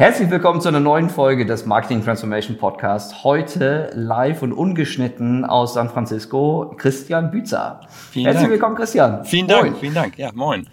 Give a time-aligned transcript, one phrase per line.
[0.00, 3.22] Herzlich willkommen zu einer neuen Folge des Marketing Transformation Podcast.
[3.22, 7.82] Heute live und ungeschnitten aus San Francisco, Christian Bützer.
[8.10, 8.52] Vielen Herzlich Dank.
[8.54, 9.26] willkommen, Christian.
[9.26, 9.74] Vielen Dank, Moin.
[9.74, 10.16] vielen Dank.
[10.16, 10.66] Ja, moin.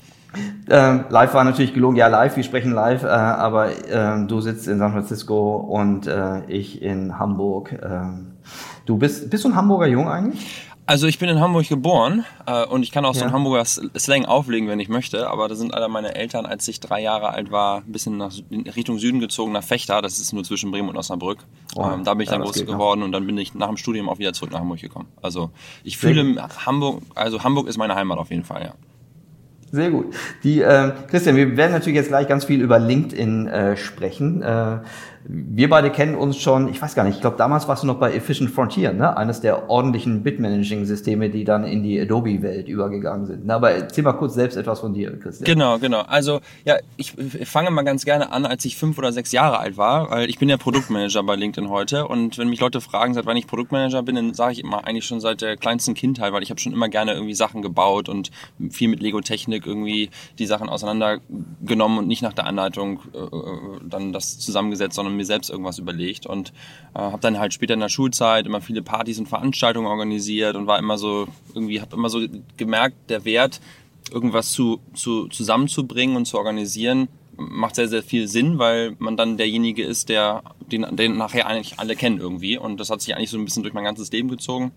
[0.69, 4.65] Ähm, live war natürlich gelogen, ja live, wir sprechen live, äh, aber ähm, du sitzt
[4.69, 7.77] in San Francisco und äh, ich in Hamburg.
[7.83, 8.37] Ähm,
[8.85, 10.66] du bist, bist du ein Hamburger Jung eigentlich?
[10.89, 13.25] Also ich bin in Hamburg geboren äh, und ich kann auch so Ja.
[13.25, 15.29] einen Hamburger Slang auflegen, wenn ich möchte.
[15.29, 18.31] Aber da sind alle meine Eltern, als ich drei Jahre alt war, ein bisschen nach,
[18.73, 20.01] Richtung Süden gezogen, nach Fechter.
[20.01, 21.39] Das ist nur zwischen Bremen und Osnabrück.
[21.75, 22.65] Oh, ähm, da bin ich ja, dann groß noch.
[22.65, 25.09] geworden und dann bin ich nach dem Studium auch wieder zurück nach Hamburg gekommen.
[25.21, 25.51] Also
[25.83, 28.73] ich Sehr fühle Hamburg, also Hamburg ist meine Heimat auf jeden Fall, ja.
[29.69, 30.13] Sehr gut.
[30.43, 34.41] Die, äh, Christian, wir werden natürlich jetzt gleich ganz viel über LinkedIn äh, sprechen.
[34.41, 34.79] Äh,
[35.29, 37.97] wir beide kennen uns schon, ich weiß gar nicht, ich glaube, damals warst du noch
[37.97, 39.17] bei Efficient Frontier, ne?
[39.17, 43.45] eines der ordentlichen Bitmanaging-Systeme, die dann in die Adobe-Welt übergegangen sind.
[43.45, 45.45] Na, aber erzähl mal kurz selbst etwas von dir, Christian.
[45.45, 46.01] Genau, genau.
[46.01, 49.59] Also ja, ich, ich fange mal ganz gerne an, als ich fünf oder sechs Jahre
[49.59, 53.13] alt war, weil ich bin ja Produktmanager bei LinkedIn heute und wenn mich Leute fragen,
[53.13, 56.31] seit wann ich Produktmanager bin, dann sage ich immer eigentlich schon seit der kleinsten Kindheit,
[56.31, 58.31] weil ich habe schon immer gerne irgendwie Sachen gebaut und
[58.69, 64.13] viel mit Lego-Technik irgendwie die Sachen auseinandergenommen und nicht nach der Anleitung äh, äh, dann
[64.13, 66.53] das zusammengesetzt, sondern mir selbst irgendwas überlegt und
[66.93, 70.67] äh, habe dann halt später in der Schulzeit immer viele Partys und Veranstaltungen organisiert und
[70.67, 72.25] war immer so irgendwie habe immer so
[72.55, 73.59] gemerkt, der Wert
[74.11, 79.37] irgendwas zu, zu, zusammenzubringen und zu organisieren, macht sehr, sehr viel Sinn, weil man dann
[79.37, 82.57] derjenige ist, der den, den nachher eigentlich alle kennen irgendwie.
[82.57, 84.71] Und das hat sich eigentlich so ein bisschen durch mein ganzes Leben gezogen.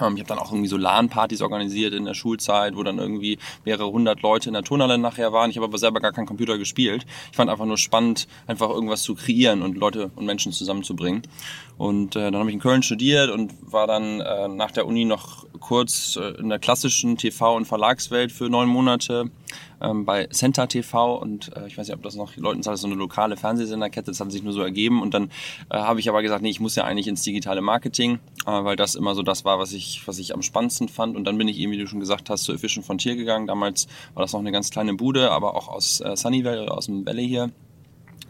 [0.00, 3.38] Ähm, ich habe dann auch irgendwie so LAN-Partys organisiert in der Schulzeit, wo dann irgendwie
[3.64, 5.50] mehrere hundert Leute in der Turnhalle nachher waren.
[5.50, 7.06] Ich habe aber selber gar keinen Computer gespielt.
[7.30, 11.22] Ich fand einfach nur spannend, einfach irgendwas zu kreieren und Leute und Menschen zusammenzubringen.
[11.76, 15.04] Und äh, dann habe ich in Köln studiert und war dann äh, nach der Uni
[15.04, 19.30] noch kurz äh, in der klassischen TV- und Verlagswelt für neun Monate
[19.84, 22.86] ähm, bei Center TV und äh, ich weiß nicht, ob das noch Leuten sagt, so
[22.86, 25.02] eine lokale Fernsehsenderkette, das hat sich nur so ergeben.
[25.02, 25.30] Und dann
[25.70, 28.76] äh, habe ich aber gesagt, nee, ich muss ja eigentlich ins digitale Marketing, äh, weil
[28.76, 31.16] das immer so das war, was ich, was ich am spannendsten fand.
[31.16, 33.46] Und dann bin ich eben, wie du schon gesagt hast, zu Efficient Frontier gegangen.
[33.46, 37.06] Damals war das noch eine ganz kleine Bude, aber auch aus äh, Sunnyvale aus dem
[37.06, 37.50] Valley hier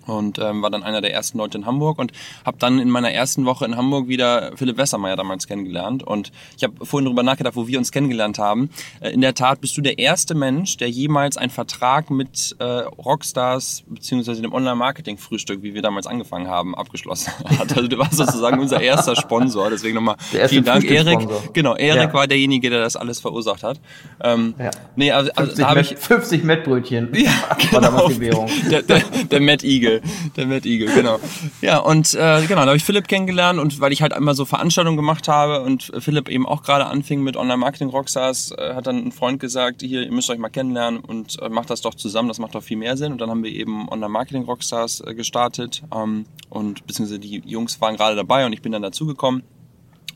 [0.06, 2.12] und ähm, war dann einer der ersten Leute in Hamburg und
[2.44, 6.64] habe dann in meiner ersten Woche in Hamburg wieder Philipp Wessermeier damals kennengelernt und ich
[6.64, 8.70] habe vorhin darüber nachgedacht, wo wir uns kennengelernt haben.
[9.00, 12.64] Äh, in der Tat bist du der erste Mensch, der jemals einen Vertrag mit äh,
[12.64, 17.76] Rockstars beziehungsweise dem Online-Marketing-Frühstück, wie wir damals angefangen haben, abgeschlossen hat.
[17.76, 20.16] Also du warst sozusagen unser erster Sponsor, deswegen nochmal
[20.48, 21.20] vielen Dank, Erik.
[21.52, 22.14] Genau, Erik Ja.
[22.14, 23.80] war derjenige, der das alles verursacht hat.
[24.22, 24.70] Ähm, Ja.
[24.96, 27.30] Nee, also, also 50, da habe Met, ich 50 Mettbrötchen ja,
[27.72, 28.08] war damals genau.
[28.08, 28.50] die Währung.
[28.70, 29.00] Der, der,
[29.30, 29.93] der Matt Eagle.
[30.36, 31.18] Der Matt Eagle, genau.
[31.60, 34.44] Ja, und äh, genau, da habe ich Philipp kennengelernt und weil ich halt immer so
[34.44, 39.12] Veranstaltungen gemacht habe und Philipp eben auch gerade anfing mit Online-Marketing-Rockstars, äh, hat dann ein
[39.12, 42.38] Freund gesagt, hier, ihr müsst euch mal kennenlernen und äh, macht das doch zusammen, das
[42.38, 43.12] macht doch viel mehr Sinn.
[43.12, 48.16] Und dann haben wir eben Online-Marketing-Rockstars äh, gestartet ähm, und beziehungsweise die Jungs waren gerade
[48.16, 49.42] dabei und ich bin dann dazugekommen.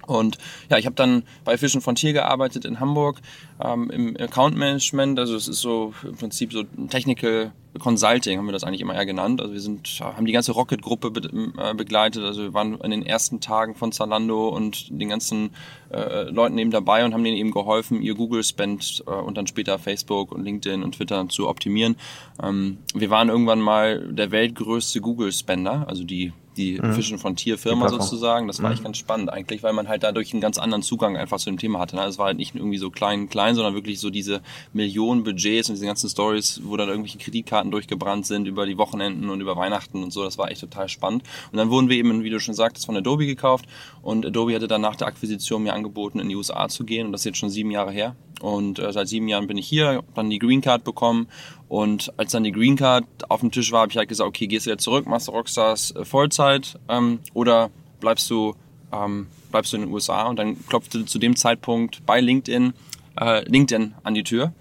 [0.09, 0.39] Und
[0.71, 3.21] ja, ich habe dann bei Fischen Frontier gearbeitet in Hamburg
[3.63, 5.19] ähm, im Account Management.
[5.19, 9.07] Also es ist so im Prinzip so Technical Consulting haben wir das eigentlich immer eher
[9.07, 9.41] genannt.
[9.41, 12.25] Also wir sind haben die ganze Rocket Gruppe be äh, begleitet.
[12.25, 15.51] Also wir waren in den ersten Tagen von Zalando und den ganzen
[15.93, 19.47] äh, Leuten eben dabei und haben denen eben geholfen, ihr Google Spend äh, und dann
[19.47, 21.97] später Facebook und LinkedIn und Twitter zu optimieren.
[22.43, 27.87] Ähm, wir waren irgendwann mal der weltgrößte Google Spender, also die die Fischen Frontier Firma
[27.87, 28.03] Die Plattform.
[28.03, 28.47] sozusagen.
[28.49, 31.39] Das war echt ganz spannend eigentlich, weil man halt dadurch einen ganz anderen Zugang einfach
[31.39, 31.97] zu dem Thema hatte.
[31.97, 32.05] Ne?
[32.05, 34.43] Es war halt nicht irgendwie so klein, klein, sondern wirklich so diese
[34.73, 39.31] Millionen Budgets und diese ganzen Stories, wo dann irgendwelche Kreditkarten durchgebrannt sind über die Wochenenden
[39.31, 40.25] und über Weihnachten und so.
[40.25, 41.23] Das war echt total spannend.
[41.53, 43.67] Und dann wurden wir eben, wie du schon sagtest, von Adobe gekauft
[44.03, 47.13] und Adobe hatte dann nach der Akquisition mir angeboten, in die USA zu gehen und
[47.13, 48.16] das ist jetzt schon sieben Jahre her.
[48.41, 51.28] Und äh, seit sieben Jahren bin ich hier, hab dann die Green Card bekommen
[51.68, 54.47] und als dann die Green Card auf dem Tisch war, habe ich halt gesagt, okay,
[54.47, 57.70] gehst du jetzt zurück, machst du Rockstars äh, Vollzeit ähm, oder
[58.00, 58.54] bleibst du
[58.92, 62.72] ähm, bleibst du in den USA und dann klopfte zu dem Zeitpunkt bei LinkedIn
[63.20, 64.53] äh, LinkedIn an die Tür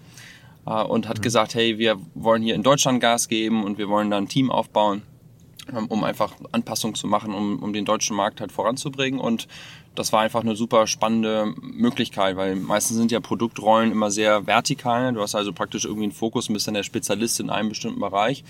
[0.66, 4.10] äh, und hat gesagt, hey, wir wollen hier in Deutschland Gas geben und wir wollen
[4.10, 5.02] da ein Team aufbauen,
[5.74, 9.20] ähm, um einfach Anpassungen zu machen, um, um den deutschen Markt halt voranzubringen.
[9.20, 9.48] Und
[9.98, 15.12] das war einfach eine super spannende Möglichkeit, weil meistens sind ja Produktrollen immer sehr vertikal.
[15.12, 18.00] Du hast also praktisch irgendwie einen Fokus und bist dann der Spezialist in einem bestimmten
[18.00, 18.44] Bereich.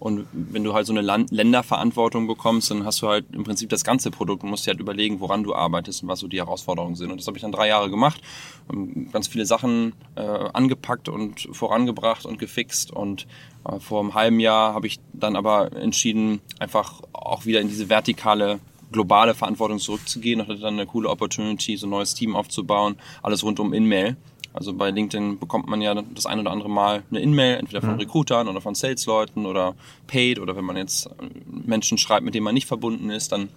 [0.00, 3.70] Und wenn du halt so eine Land Länderverantwortung bekommst, dann hast du halt im Prinzip
[3.70, 6.38] das ganze Produkt und musst dir halt überlegen, woran du arbeitest und was so die
[6.38, 7.10] Herausforderungen sind.
[7.10, 8.20] Und das habe ich dann drei Jahre gemacht,
[9.12, 12.90] ganz viele Sachen äh, angepackt und vorangebracht und gefixt.
[12.90, 13.26] Und
[13.66, 17.88] äh, vor einem halben Jahr habe ich dann aber entschieden, einfach auch wieder in diese
[17.88, 18.58] vertikale
[18.94, 23.42] globale Verantwortung zurückzugehen und hatte dann eine coole Opportunity, so ein neues Team aufzubauen, alles
[23.42, 24.16] rund um In-Mail.
[24.54, 27.94] Also bei LinkedIn bekommt man ja das ein oder andere Mal eine In-Mail, entweder von
[27.94, 27.98] mhm.
[27.98, 29.74] Recruitern oder von Sales-Leuten oder
[30.06, 31.10] Paid oder wenn man jetzt
[31.46, 33.48] Menschen schreibt, mit denen man nicht verbunden ist, dann,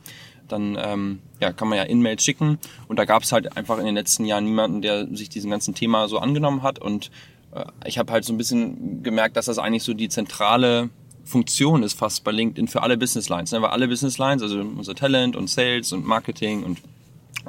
[0.48, 2.58] dann ähm, ja, kann man ja In-Mails schicken.
[2.88, 5.76] Und da gab es halt einfach in den letzten Jahren niemanden, der sich diesem ganzen
[5.76, 6.80] Thema so angenommen hat.
[6.80, 7.12] Und
[7.54, 10.90] äh, ich habe halt so ein bisschen gemerkt, dass das eigentlich so die zentrale
[11.28, 13.52] Funktion ist fast bei LinkedIn für alle Business Lines.
[13.52, 13.62] Ne?
[13.62, 16.80] Weil alle Business Lines, also unser Talent und Sales und Marketing und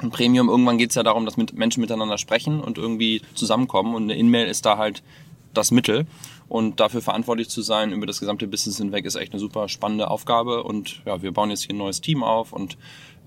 [0.01, 3.95] und Premium, irgendwann geht es ja darum, dass mit Menschen miteinander sprechen und irgendwie zusammenkommen.
[3.95, 5.03] Und eine In-Mail ist da halt
[5.53, 6.05] das Mittel.
[6.47, 10.09] Und dafür verantwortlich zu sein über das gesamte Business hinweg ist echt eine super spannende
[10.09, 10.63] Aufgabe.
[10.63, 12.77] Und ja, wir bauen jetzt hier ein neues Team auf und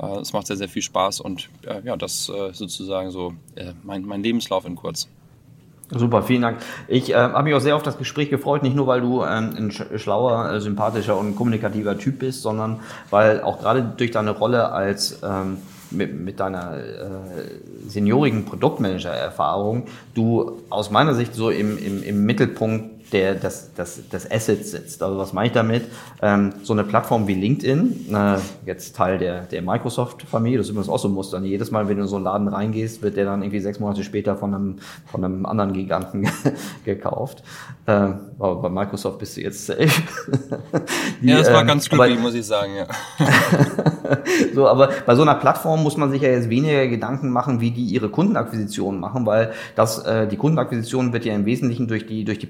[0.00, 1.20] äh, es macht sehr, sehr viel Spaß.
[1.20, 5.08] Und äh, ja, das äh, sozusagen so äh, mein, mein Lebenslauf in kurz.
[5.94, 6.58] Super, vielen Dank.
[6.88, 9.54] Ich äh, habe mich auch sehr auf das Gespräch gefreut, nicht nur weil du ähm,
[9.56, 12.80] ein schlauer, äh, sympathischer und kommunikativer Typ bist, sondern
[13.10, 15.58] weil auch gerade durch deine Rolle als ähm,
[15.90, 16.82] mit, mit deiner äh,
[17.86, 19.84] seniorigen Produktmanager-Erfahrung
[20.14, 25.02] du aus meiner Sicht so im, im, im Mittelpunkt der, das, das, das Asset sitzt.
[25.02, 25.84] Also was meine ich damit?
[26.20, 30.88] Ähm, so eine Plattform wie LinkedIn, äh, jetzt Teil der, der Microsoft-Familie, das ist übrigens
[30.88, 31.40] auch so ein Muster.
[31.40, 34.02] Jedes Mal, wenn du in so einen Laden reingehst, wird der dann irgendwie sechs Monate
[34.02, 34.76] später von einem,
[35.06, 36.28] von einem anderen Giganten
[36.84, 37.42] gekauft.
[37.86, 37.92] Äh,
[38.38, 39.88] aber bei Microsoft bist du jetzt safe.
[41.20, 42.86] Die, ja, das war ähm, ganz glücklich, muss ich sagen, ja.
[44.54, 47.70] so, aber bei so einer Plattform muss man sich ja jetzt weniger Gedanken machen, wie
[47.70, 52.24] die ihre Kundenakquisition machen, weil das, äh, die Kundenakquisition wird ja im Wesentlichen durch die,
[52.24, 52.46] durch die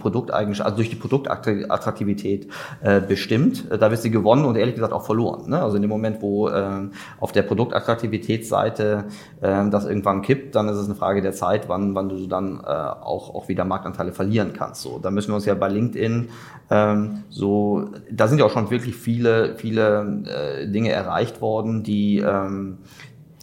[0.52, 2.48] Produkteigenschaften, also durch die Produktattraktivität
[2.82, 3.70] äh, bestimmt.
[3.70, 5.48] Äh, da wird sie gewonnen und ehrlich gesagt auch verloren.
[5.48, 5.60] Ne?
[5.60, 6.88] Also in dem Moment, wo äh,
[7.20, 9.04] auf der Produktattraktivitätsseite
[9.40, 12.60] äh, das irgendwann kippt, dann ist es eine Frage der Zeit, wann, wann du dann
[12.60, 14.82] äh, auch, auch wieder Marktanteile verlieren kannst.
[14.82, 16.28] So, da müssen wir uns ja bei LinkedIn
[16.70, 22.18] ähm, so, da sind ja auch schon wirklich viele, viele äh, Dinge erreicht worden, die,
[22.18, 22.78] ähm,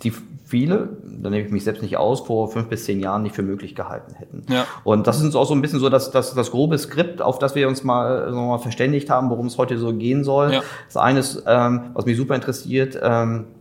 [0.04, 0.14] die
[0.50, 3.44] viele, da nehme ich mich selbst nicht aus, vor fünf bis zehn Jahren nicht für
[3.44, 4.46] möglich gehalten hätten.
[4.50, 4.66] Ja.
[4.84, 7.38] Und das ist uns auch so ein bisschen so das, das, das grobe Skript, auf
[7.38, 10.54] das wir uns mal, so mal verständigt haben, worum es heute so gehen soll.
[10.54, 10.62] Ja.
[10.88, 13.59] Das eine ist, ähm, was mich super interessiert, ähm, äh,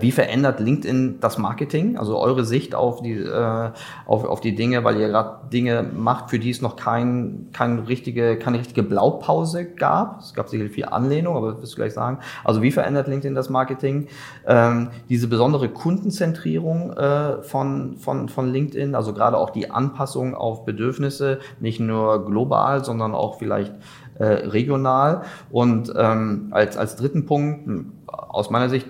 [0.00, 3.70] wie verändert LinkedIn das Marketing, also eure Sicht auf die, äh,
[4.06, 7.80] auf, auf die Dinge, weil ihr gerade Dinge macht, für die es noch kein, kein
[7.80, 10.20] richtige, keine richtige Blaupause gab.
[10.20, 12.18] Es gab sicherlich viel Anlehnung, aber das wirst du gleich sagen.
[12.44, 14.08] Also wie verändert LinkedIn das Marketing?
[14.46, 20.64] Ähm, diese besondere Kundenzentrierung äh, von, von, von LinkedIn, also gerade auch die Anpassung auf
[20.64, 23.74] Bedürfnisse, nicht nur global, sondern auch vielleicht
[24.18, 25.22] äh, regional.
[25.50, 27.68] Und ähm, als, als dritten Punkt,
[28.06, 28.86] aus meiner Sicht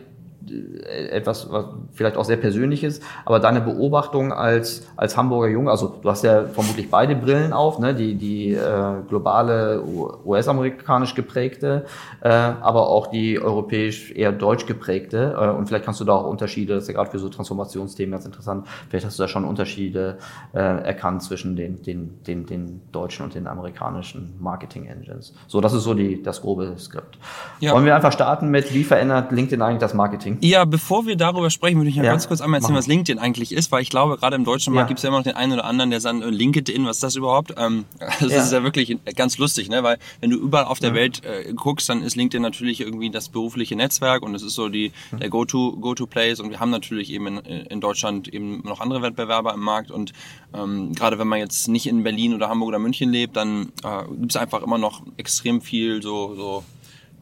[1.11, 6.09] etwas, was vielleicht auch sehr persönliches, aber deine Beobachtung als, als Hamburger Junge, also du
[6.09, 7.95] hast ja vermutlich beide Brillen auf, ne?
[7.95, 9.83] die, die äh, globale
[10.25, 11.85] US-amerikanisch geprägte,
[12.21, 15.37] äh, aber auch die europäisch eher deutsch geprägte.
[15.39, 18.13] Äh, und vielleicht kannst du da auch Unterschiede, das ist ja gerade für so Transformationsthemen
[18.13, 20.19] ganz interessant, vielleicht hast du da schon Unterschiede
[20.53, 25.35] äh, erkannt zwischen den, den, den, den deutschen und den amerikanischen Marketing-Engines.
[25.47, 27.19] So, das ist so die, das grobe Skript.
[27.61, 27.73] Ja.
[27.73, 30.38] Wollen wir einfach starten mit, wie verändert LinkedIn eigentlich das Marketing?
[30.41, 32.11] Ja, bevor wir darüber sprechen, würde ich noch ja.
[32.13, 34.87] ganz kurz einmal erzählen, was LinkedIn eigentlich ist, weil ich glaube, gerade im deutschen Markt
[34.87, 34.89] ja.
[34.89, 37.03] gibt es ja immer noch den einen oder anderen, der sagt, äh, LinkedIn, was ist
[37.03, 37.55] das überhaupt?
[37.57, 38.43] Ähm, das ja.
[38.43, 39.83] ist ja wirklich ganz lustig, ne?
[39.83, 43.29] weil wenn du überall auf der Welt äh, guckst, dann ist LinkedIn natürlich irgendwie das
[43.29, 47.39] berufliche Netzwerk und es ist so die, der Go-To-Go-To-Place und wir haben natürlich eben in,
[47.39, 50.13] in Deutschland eben noch andere Wettbewerber im Markt und
[50.55, 54.05] ähm, gerade wenn man jetzt nicht in Berlin oder Hamburg oder München lebt, dann äh,
[54.19, 56.65] gibt es einfach immer noch extrem viel so, so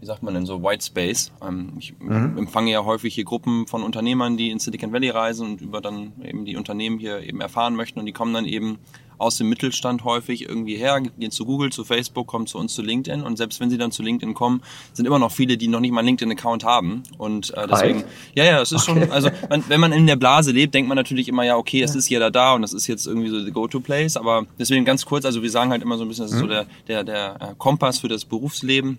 [0.00, 1.32] wie sagt man denn so, White Space.
[1.42, 2.36] Ähm, ich mhm.
[2.38, 6.12] empfange ja häufig hier Gruppen von Unternehmern, die in Silicon Valley reisen und über dann
[6.22, 8.78] eben die Unternehmen hier eben erfahren möchten und die kommen dann eben
[9.18, 12.82] aus dem Mittelstand häufig irgendwie her, gehen zu Google, zu Facebook, kommen zu uns zu
[12.82, 14.62] LinkedIn und selbst wenn sie dann zu LinkedIn kommen,
[14.92, 18.04] sind immer noch viele, die noch nicht mal einen LinkedIn-Account haben und äh, deswegen, Hi.
[18.34, 19.00] ja, ja, es ist okay.
[19.00, 21.82] schon, also man, wenn man in der Blase lebt, denkt man natürlich immer, ja, okay,
[21.82, 21.98] es ja.
[21.98, 25.24] ist jeder da und das ist jetzt irgendwie so the go-to-place, aber deswegen ganz kurz,
[25.24, 26.42] also wir sagen halt immer so ein bisschen, das ist mhm.
[26.42, 28.98] so der, der, der äh, Kompass für das Berufsleben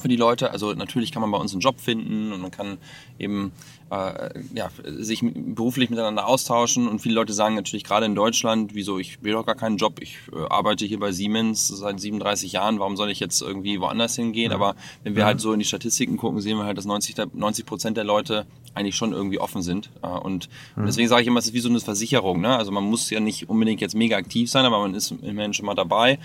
[0.00, 0.50] für die Leute.
[0.50, 2.78] Also natürlich kann man bei uns einen Job finden und man kann
[3.18, 3.52] eben
[3.90, 6.88] äh, ja, sich beruflich miteinander austauschen.
[6.88, 10.00] Und viele Leute sagen natürlich gerade in Deutschland, wieso, ich will doch gar keinen Job,
[10.00, 14.16] ich äh, arbeite hier bei Siemens seit 37 Jahren, warum soll ich jetzt irgendwie woanders
[14.16, 14.50] hingehen?
[14.50, 14.56] Ja.
[14.56, 15.26] Aber wenn wir ja.
[15.26, 18.46] halt so in die Statistiken gucken, sehen wir halt, dass 90, 90 Prozent der Leute
[18.74, 19.90] eigentlich schon irgendwie offen sind.
[20.02, 20.86] Äh, und mhm.
[20.86, 22.40] deswegen sage ich immer, es ist wie so eine Versicherung.
[22.40, 22.56] Ne?
[22.56, 25.66] Also man muss ja nicht unbedingt jetzt mega aktiv sein, aber man ist immerhin schon
[25.66, 26.18] mal dabei.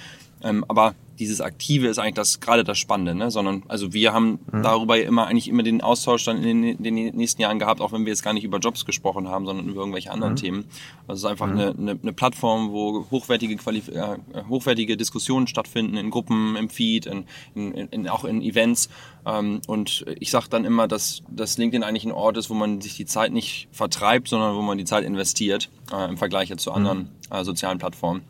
[0.43, 3.31] Ähm, aber dieses Aktive ist eigentlich das gerade das Spannende, ne?
[3.31, 4.63] sondern also wir haben mhm.
[4.63, 8.05] darüber immer eigentlich immer den Austausch dann in den, den, nächsten Jahren gehabt, auch wenn
[8.05, 10.37] wir jetzt gar nicht über Jobs gesprochen haben, sondern über irgendwelche anderen mhm.
[10.37, 10.65] Themen.
[11.07, 11.59] Also es ist einfach mhm.
[11.59, 14.17] eine, eine, eine Plattform, wo hochwertige Qualif äh,
[14.49, 17.25] hochwertige Diskussionen stattfinden in Gruppen, im Feed, in,
[17.55, 18.89] in, in auch in Events.
[19.25, 22.81] Ähm, und ich sage dann immer, dass, dass LinkedIn eigentlich ein Ort ist, wo man
[22.81, 26.69] sich die Zeit nicht vertreibt, sondern wo man die Zeit investiert äh, im Vergleich zu
[26.69, 26.75] mhm.
[26.75, 28.23] anderen äh, sozialen Plattformen.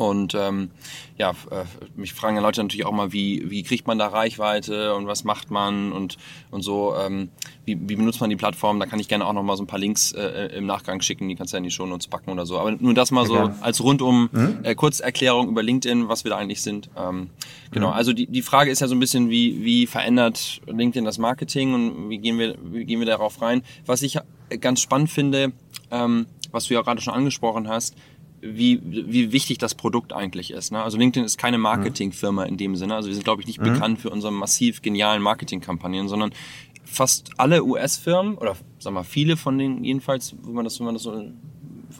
[0.00, 0.70] Und ähm,
[1.18, 1.64] ja, äh,
[1.94, 5.24] mich fragen ja Leute natürlich auch mal, wie, wie kriegt man da Reichweite und was
[5.24, 6.16] macht man und,
[6.50, 7.28] und so, ähm,
[7.66, 8.80] wie, wie benutzt man die Plattform?
[8.80, 11.28] Da kann ich gerne auch noch mal so ein paar Links äh, im Nachgang schicken,
[11.28, 12.58] die kannst du ja in die Shownotes packen oder so.
[12.58, 14.60] Aber nur das mal so ja, als rundum mhm.
[14.62, 16.88] äh, Kurzerklärung über LinkedIn, was wir da eigentlich sind.
[16.96, 17.28] Ähm,
[17.70, 17.92] genau, mhm.
[17.92, 21.74] also die, die Frage ist ja so ein bisschen, wie, wie verändert LinkedIn das Marketing
[21.74, 23.62] und wie gehen wir, wie gehen wir darauf rein?
[23.84, 24.18] Was ich
[24.62, 25.52] ganz spannend finde,
[25.90, 27.94] ähm, was du ja gerade schon angesprochen hast,
[28.42, 30.72] wie, wie wichtig das Produkt eigentlich ist.
[30.72, 30.82] Ne?
[30.82, 32.94] Also LinkedIn ist keine Marketingfirma in dem Sinne.
[32.94, 33.64] Also wir sind, glaube ich, nicht mhm.
[33.64, 36.32] bekannt für unsere massiv genialen Marketingkampagnen, sondern
[36.84, 40.94] fast alle US-Firmen oder sag mal viele von denen jedenfalls, wenn man das, wenn man
[40.94, 41.30] das so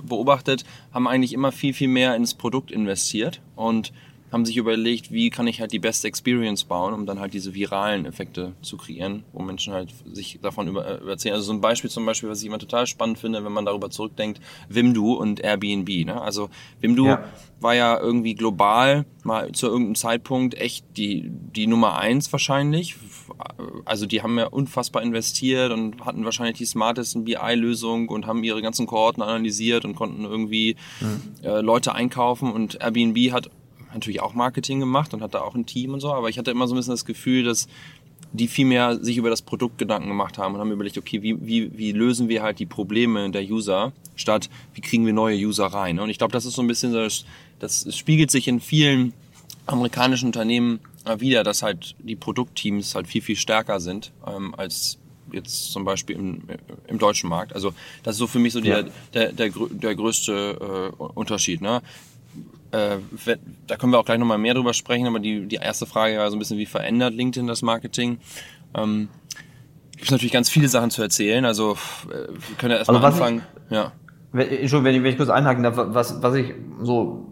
[0.03, 3.93] beobachtet, haben eigentlich immer viel, viel mehr ins Produkt investiert und
[4.33, 7.55] haben sich überlegt, wie kann ich halt die beste Experience bauen, um dann halt diese
[7.55, 11.35] viralen Effekte zu kreieren, wo Menschen halt sich davon über, äh, erzählen.
[11.35, 13.91] Also so ein Beispiel zum Beispiel, was ich immer total spannend finde, wenn man darüber
[13.91, 15.89] zurückdenkt, Wimdu und Airbnb.
[16.07, 16.21] Ne?
[16.21, 16.49] Also
[16.81, 17.25] Wimdu ja.
[17.61, 22.97] war ja irgendwie global mal zu irgendeinem Zeitpunkt echt die, die Nummer eins wahrscheinlich.
[23.85, 28.63] Also die haben ja unfassbar investiert und hatten wahrscheinlich die smartesten BI-Lösung und haben ihre
[28.63, 31.45] ganzen Kohorten analysiert und konnten irgendwie mhm.
[31.45, 33.51] äh, Leute einkaufen und Airbnb hat
[33.93, 36.67] natürlich auch Marketing gemacht und hatte auch ein Team und so, aber ich hatte immer
[36.67, 37.69] so ein bisschen das Gefühl, dass
[38.33, 41.37] die viel mehr sich über das Produkt Gedanken gemacht haben und haben überlegt, okay, wie,
[41.45, 45.67] wie, wie lösen wir halt die Probleme der User, statt wie kriegen wir neue User
[45.67, 45.99] rein.
[45.99, 47.25] Und ich glaube, das ist so ein bisschen, das,
[47.59, 49.13] das spiegelt sich in vielen
[49.67, 50.81] amerikanischen Unternehmen
[51.19, 54.99] wieder, dass halt die Produktteams halt viel, viel stärker sind ähm, als
[55.33, 56.43] jetzt zum Beispiel im,
[56.89, 57.55] im deutschen Markt.
[57.55, 58.89] Also das ist so für mich so der, ja.
[59.15, 61.61] der, der, der größte äh, Unterschied.
[61.61, 61.83] Ne?
[62.73, 62.99] Äh,
[63.67, 66.31] da können wir auch gleich nochmal mehr drüber sprechen, aber die, die erste Frage war
[66.31, 68.19] so ein bisschen, wie verändert LinkedIn das Marketing?
[68.75, 69.09] Ähm,
[69.97, 71.73] gibt natürlich ganz viele Sachen zu erzählen, also
[72.09, 73.43] äh, wir können ja erstmal also anfangen.
[73.69, 73.93] Ich, ja.
[74.33, 77.27] Entschuldigung, wenn ich, wenn ich kurz einhaken darf, was, was ich so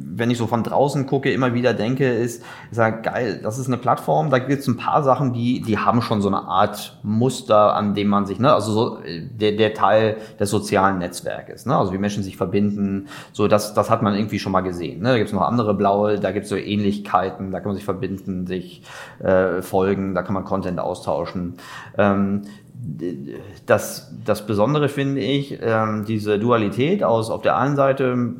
[0.00, 3.66] wenn ich so von draußen gucke, immer wieder denke, ist, ich sage, geil, das ist
[3.66, 6.98] eine Plattform, da gibt es ein paar Sachen, die, die haben schon so eine Art
[7.02, 11.76] Muster, an dem man sich, ne, also so der, der Teil des sozialen Netzwerkes, ne,
[11.76, 15.02] also wie Menschen sich verbinden, so das, das hat man irgendwie schon mal gesehen.
[15.02, 15.10] Ne?
[15.10, 17.84] Da gibt es noch andere blaue, da gibt es so Ähnlichkeiten, da kann man sich
[17.84, 18.82] verbinden, sich
[19.18, 21.54] äh, folgen, da kann man Content austauschen.
[21.96, 22.42] Ähm,
[23.66, 28.30] das, das Besondere finde ich, ähm, diese Dualität aus auf der einen Seite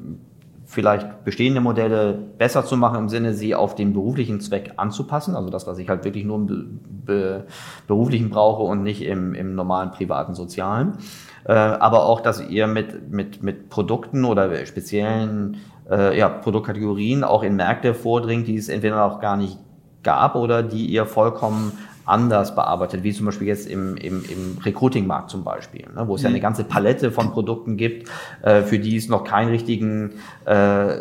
[0.68, 5.34] vielleicht bestehende Modelle besser zu machen, im Sinne, sie auf den beruflichen Zweck anzupassen.
[5.34, 7.44] Also das, was ich halt wirklich nur im be
[7.86, 10.98] beruflichen brauche und nicht im, im normalen privaten sozialen.
[11.44, 15.56] Äh, aber auch, dass ihr mit, mit, mit Produkten oder speziellen
[15.90, 19.58] äh, ja, Produktkategorien auch in Märkte vordringt, die es entweder auch gar nicht
[20.02, 21.72] gab oder die ihr vollkommen
[22.08, 26.22] anders bearbeitet, wie zum Beispiel jetzt im, im, im Recruiting-Markt zum Beispiel, ne, wo es
[26.22, 26.42] ja eine mhm.
[26.42, 28.08] ganze Palette von Produkten gibt,
[28.42, 30.12] äh, für die es noch keinen richtigen
[30.44, 30.96] äh,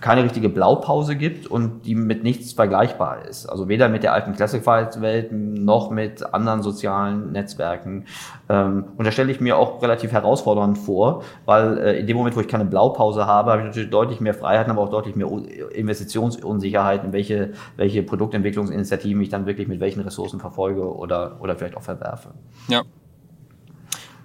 [0.00, 3.46] keine richtige Blaupause gibt und die mit nichts vergleichbar ist.
[3.46, 8.06] Also weder mit der alten Classified-Welt noch mit anderen sozialen Netzwerken.
[8.48, 12.36] Ähm, und da stelle ich mir auch relativ herausfordernd vor, weil äh, in dem Moment,
[12.36, 15.28] wo ich keine Blaupause habe, habe ich natürlich deutlich mehr Freiheiten, aber auch deutlich mehr
[15.72, 21.82] Investitionsunsicherheiten, welche, welche Produktentwicklungsinitiativen ich dann wirklich mit welchen Ressourcen verfolge oder, oder vielleicht auch
[21.82, 22.30] verwerfe.
[22.68, 22.82] Ja.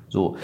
[0.09, 0.37] So.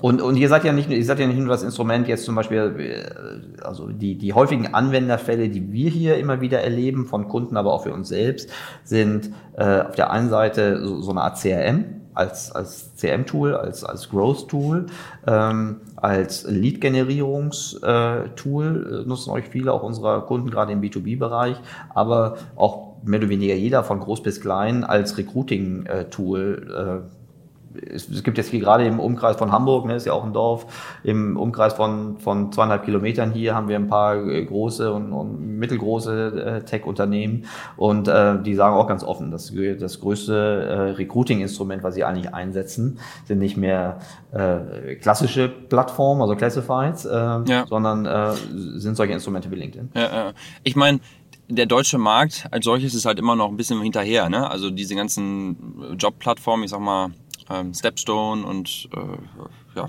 [0.00, 2.24] Und, und ihr seid ja nicht nur, ihr seid ja nicht nur das Instrument jetzt
[2.24, 7.28] zum Beispiel, äh, also die, die häufigen Anwenderfälle, die wir hier immer wieder erleben, von
[7.28, 8.50] Kunden, aber auch für uns selbst,
[8.84, 13.84] sind äh, auf der einen Seite so, so eine Art CRM, als, als CM-Tool, als,
[13.84, 14.86] als Growth-Tool,
[15.26, 21.56] ähm, als Lead-Generierungstool äh, nutzen euch viele auch unserer Kunden, gerade im B2B-Bereich,
[21.94, 27.04] aber auch mehr oder weniger jeder von groß bis klein als Recruiting-Tool.
[27.06, 27.19] Äh,
[27.74, 30.66] es gibt jetzt hier gerade im Umkreis von Hamburg, ne, ist ja auch ein Dorf,
[31.04, 35.58] im Umkreis von, von zweieinhalb Kilometern hier haben wir ein paar äh, große und, und
[35.58, 37.46] mittelgroße äh, Tech-Unternehmen
[37.76, 42.34] und äh, die sagen auch ganz offen, dass das größte äh, Recruiting-Instrument, was sie eigentlich
[42.34, 44.00] einsetzen, sind nicht mehr
[44.32, 47.66] äh, klassische Plattformen, also Classifieds, äh, ja.
[47.68, 48.32] sondern äh,
[48.78, 49.90] sind solche Instrumente wie LinkedIn.
[49.94, 50.32] Ja, ja.
[50.64, 51.00] Ich meine,
[51.50, 54.28] der deutsche Markt als solches ist halt immer noch ein bisschen hinterher.
[54.28, 54.48] Ne?
[54.48, 57.10] Also diese ganzen Jobplattformen, ich sag mal,
[57.50, 59.88] ähm, Stepstone und äh, ja,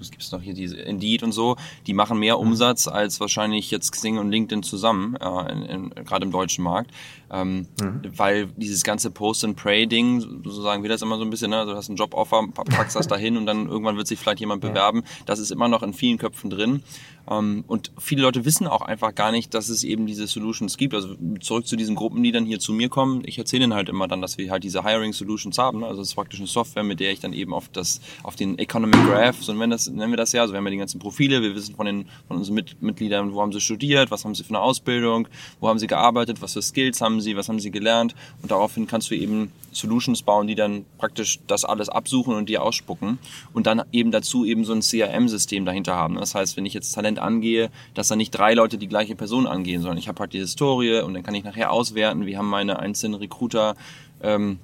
[0.00, 2.42] es gibt noch hier diese Indeed und so, die machen mehr Mhm.
[2.48, 6.90] Umsatz als wahrscheinlich jetzt Xing und LinkedIn zusammen, äh, gerade im deutschen Markt.
[7.30, 8.00] Ähm, Mhm.
[8.16, 9.10] Weil dieses ganze
[9.56, 11.58] Post-and-Pray-Ding, so sagen wir das immer so ein bisschen, ne?
[11.60, 14.40] also du hast einen Joboffer, pa- packst das dahin und dann irgendwann wird sich vielleicht
[14.40, 15.02] jemand bewerben.
[15.26, 16.82] Das ist immer noch in vielen Köpfen drin.
[17.30, 20.94] Ähm, und viele Leute wissen auch einfach gar nicht, dass es eben diese Solutions gibt.
[20.94, 23.22] Also zurück zu diesen Gruppen, die dann hier zu mir kommen.
[23.24, 25.80] Ich erzähle ihnen halt immer dann, dass wir halt diese Hiring Solutions haben.
[25.80, 25.86] Ne?
[25.86, 28.58] Also es ist praktisch eine Software, mit der ich dann eben auf das, auf den
[28.58, 29.08] Economic
[29.40, 30.42] So nennen wir das, nennen wir das ja.
[30.42, 33.32] Also wir haben ja die ganzen Profile, wir wissen von den, von unseren Mit Mitgliedern,
[33.32, 35.28] wo haben sie studiert, was haben sie für eine Ausbildung,
[35.60, 38.14] wo haben sie gearbeitet, was für Skills haben sie, was haben sie gelernt.
[38.42, 42.62] Und daraufhin kannst du eben Solutions bauen, die dann praktisch das alles absuchen und dir
[42.62, 43.18] ausspucken.
[43.52, 46.16] Und dann eben dazu eben so ein CRM-System dahinter haben.
[46.16, 49.46] Das heißt, wenn ich jetzt Talent angehe, dass dann nicht drei Leute die gleiche Person
[49.46, 52.48] angehen, sondern ich habe halt die Historie und dann kann ich nachher auswerten, wie haben
[52.48, 53.76] meine einzelnen Recruiter
[54.22, 54.58] ähm,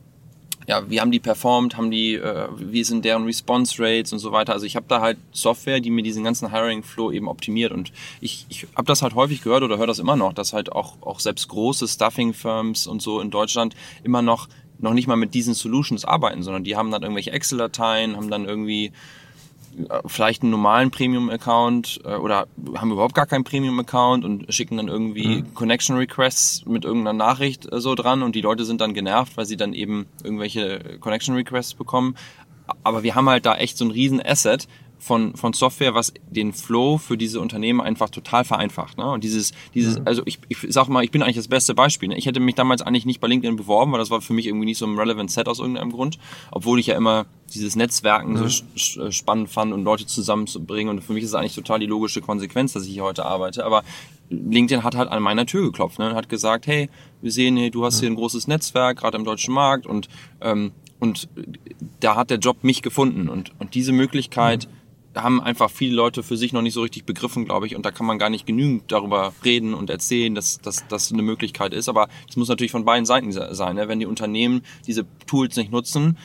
[0.68, 4.32] ja, wie haben die performt, haben die, äh, wie sind deren Response Rates und so
[4.32, 4.52] weiter.
[4.52, 7.90] Also ich habe da halt Software, die mir diesen ganzen Hiring Flow eben optimiert und
[8.20, 10.96] ich, ich habe das halt häufig gehört oder höre das immer noch, dass halt auch,
[11.00, 14.46] auch selbst große Stuffing Firms und so in Deutschland immer noch
[14.80, 18.44] noch nicht mal mit diesen Solutions arbeiten, sondern die haben dann irgendwelche Excel-Dateien, haben dann
[18.44, 18.92] irgendwie
[20.06, 25.44] vielleicht einen normalen Premium-Account äh, oder haben überhaupt gar keinen Premium-Account und schicken dann irgendwie
[25.54, 29.46] Connection Requests mit irgendeiner Nachricht äh, so dran und die Leute sind dann genervt, weil
[29.46, 32.16] sie dann eben irgendwelche Connection Requests bekommen.
[32.82, 36.52] Aber wir haben halt da echt so ein riesen Asset von, von Software, was den
[36.52, 38.98] Flow für diese Unternehmen einfach total vereinfacht.
[38.98, 39.08] Ne?
[39.10, 42.08] Und dieses, dieses, also ich, ich sag mal, ich bin eigentlich das beste Beispiel.
[42.08, 42.18] Ne?
[42.18, 44.66] Ich hätte mich damals eigentlich nicht bei LinkedIn beworben, weil das war für mich irgendwie
[44.66, 46.18] nicht so ein relevant Set aus irgendeinem Grund.
[46.50, 50.96] Obwohl ich ja immer dieses Netzwerken so sch- sch- spannend fand und Leute zusammenzubringen.
[50.96, 53.64] Und für mich ist es eigentlich total die logische Konsequenz, dass ich hier heute arbeite.
[53.64, 53.84] Aber
[54.30, 56.10] LinkedIn hat halt an meiner Tür geklopft ne?
[56.10, 56.90] und hat gesagt, hey,
[57.22, 60.08] wir sehen hier, du hast hier ein großes Netzwerk, gerade im deutschen Markt und
[60.40, 61.28] ähm, und
[62.00, 64.68] da hat der Job mich gefunden und und diese Möglichkeit
[65.22, 67.90] haben einfach viele Leute für sich noch nicht so richtig begriffen, glaube ich, und da
[67.90, 71.88] kann man gar nicht genügend darüber reden und erzählen, dass das eine Möglichkeit ist.
[71.88, 73.76] Aber es muss natürlich von beiden Seiten se- sein.
[73.76, 73.88] Ne?
[73.88, 76.16] Wenn die Unternehmen diese Tools nicht nutzen,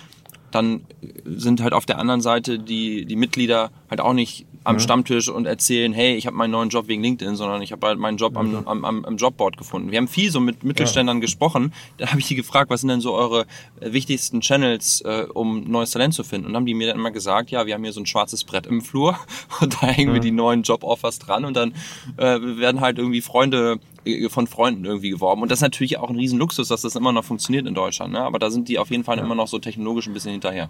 [0.51, 0.85] dann
[1.25, 5.45] sind halt auf der anderen Seite die, die Mitglieder halt auch nicht am Stammtisch und
[5.45, 8.37] erzählen, hey, ich habe meinen neuen Job wegen LinkedIn, sondern ich habe halt meinen Job
[8.37, 9.91] am, am, am, am Jobboard gefunden.
[9.91, 11.73] Wir haben viel so mit Mittelständlern gesprochen.
[11.97, 13.45] Da habe ich die gefragt, was sind denn so eure
[13.81, 16.47] äh, wichtigsten Channels, äh, um neues Talent zu finden?
[16.47, 18.43] Und dann haben die mir dann immer gesagt, ja, wir haben hier so ein schwarzes
[18.43, 19.17] Brett im Flur
[19.61, 21.73] und da hängen wir die neuen Joboffers dran und dann
[22.17, 25.41] äh, werden halt irgendwie Freunde äh, von Freunden irgendwie geworben.
[25.41, 28.13] Und das ist natürlich auch ein Riesenluxus, dass das immer noch funktioniert in Deutschland.
[28.13, 28.19] Ne?
[28.19, 30.69] Aber da sind die auf jeden Fall immer noch so technologisch ein bisschen hinterher.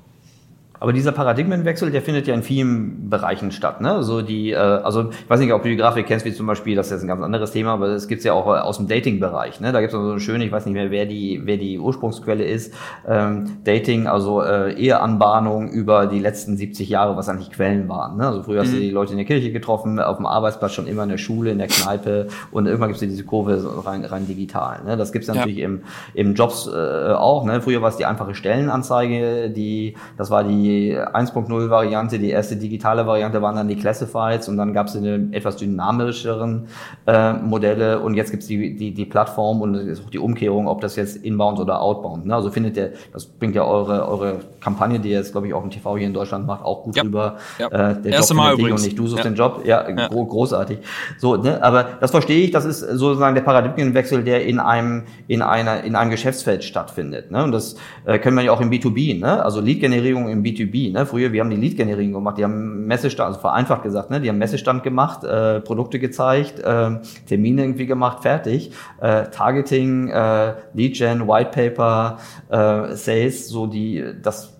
[0.80, 3.80] Aber dieser Paradigmenwechsel, der findet ja in vielen Bereichen statt.
[3.80, 4.04] Ne?
[4.04, 6.76] So die, äh, also ich weiß nicht, ob du die Grafik kennst, wie zum Beispiel,
[6.76, 8.88] das ist jetzt ein ganz anderes Thema, aber es gibt's ja auch äh, aus dem
[8.90, 9.62] Dating-Bereich.
[9.62, 9.72] Ne?
[9.72, 12.44] Da gibt's also so eine schöne, ich weiß nicht mehr, wer die, wer die Ursprungsquelle
[12.44, 12.74] ist,
[13.08, 18.18] ähm, Dating, also äh, Eheanbahnung über die letzten 70 Jahre, was eigentlich Quellen waren.
[18.18, 18.28] Ne?
[18.28, 21.04] Also früher hast du die Leute in der Kirche getroffen, auf dem Arbeitsplatz schon immer
[21.04, 24.84] in der Schule, in der Kneipe und irgendwann gibt's ja diese Kurve rein, rein digital.
[24.84, 24.98] Ne?
[24.98, 25.36] Das gibt's Ja.
[25.36, 25.84] natürlich im,
[26.14, 27.46] im Jobs äh, auch.
[27.46, 27.62] Ne?
[27.62, 33.06] Früher war es die einfache Stellenanzeige, die, das war die 1.0 Variante, die erste digitale
[33.08, 36.68] Variante waren dann die Classifieds und dann gab es eine etwas dynamischeren
[37.08, 40.68] äh, Modelle und jetzt gibt's die, die, die Plattform und es ist auch die Umkehrung,
[40.68, 42.26] ob das jetzt inbound oder outbound.
[42.26, 42.36] Ne?
[42.36, 45.64] Also findet der, das bringt ja eure, eure Kampagne, die ihr jetzt, glaube ich, auch
[45.64, 47.04] im TV hier in Deutschland macht, auch gut Ja.
[47.04, 47.38] rüber.
[47.60, 47.68] Ja.
[47.68, 48.82] Äh, der Erste Job Mal übrigens.
[48.82, 49.30] und nicht du suchst Ja.
[49.30, 49.62] den Job.
[49.66, 50.08] Ja, Ja.
[50.08, 50.80] Gro großartig.
[51.18, 51.62] So, ne?
[51.64, 55.96] Aber das verstehe ich, das ist sozusagen der Paradigmenwechsel, der in einem, in einer, in
[55.96, 57.32] einem Geschäftsfeld stattfindet.
[57.32, 57.44] Ne?
[57.44, 59.44] Und das äh, können wir ja auch im B2B, ne?
[59.44, 60.53] Also Lead-Generierung im B2B.
[60.60, 61.06] Ne?
[61.06, 64.22] Früher, wir haben die Lead-Generierung gemacht, die haben Messestand, also vereinfacht gesagt, ne?
[64.22, 68.72] die haben Messestand gemacht, äh, Produkte gezeigt, äh, Termine irgendwie gemacht, fertig.
[69.02, 72.18] Äh, Targeting, äh, Lead-Gen, White Paper,
[72.50, 74.54] äh, Sales, so die, das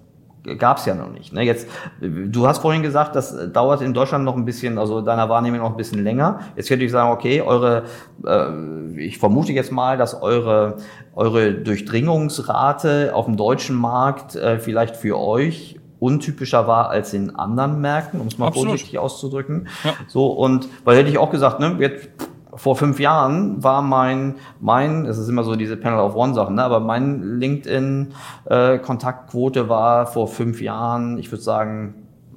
[0.58, 1.32] gab's ja noch nicht.
[1.32, 1.44] Ne?
[1.44, 1.68] Jetzt,
[2.02, 5.72] du hast vorhin gesagt, das dauert in Deutschland noch ein bisschen, also deiner Wahrnehmung noch
[5.72, 6.42] ein bisschen länger.
[6.58, 7.84] Jetzt könnte ich sagen, okay, eure,
[8.26, 10.78] äh, ich vermute jetzt mal, dass eure
[11.16, 17.80] eure Durchdringungsrate auf dem deutschen Markt äh, vielleicht für euch untypischer war als in anderen
[17.80, 18.68] Märkten, um es mal Absolut.
[18.70, 19.70] vorsichtig auszudrücken.
[19.84, 19.94] Ja.
[20.08, 22.10] So und weil hätte ich auch gesagt, ne, jetzt
[22.54, 26.56] vor fünf Jahren war mein, mein, es ist immer so diese Panel of One Sachen,
[26.56, 31.96] ne, aber mein LinkedIn-Kontaktquote war vor fünf Jahren, ich würde sagen,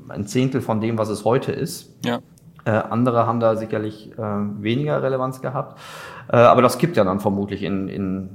[0.09, 1.93] ein Zehntel von dem, was es heute ist.
[2.05, 2.21] Ja.
[2.65, 5.81] Äh, andere haben da sicherlich äh, weniger Relevanz gehabt.
[6.29, 8.31] Äh, aber das kippt ja dann vermutlich in, in,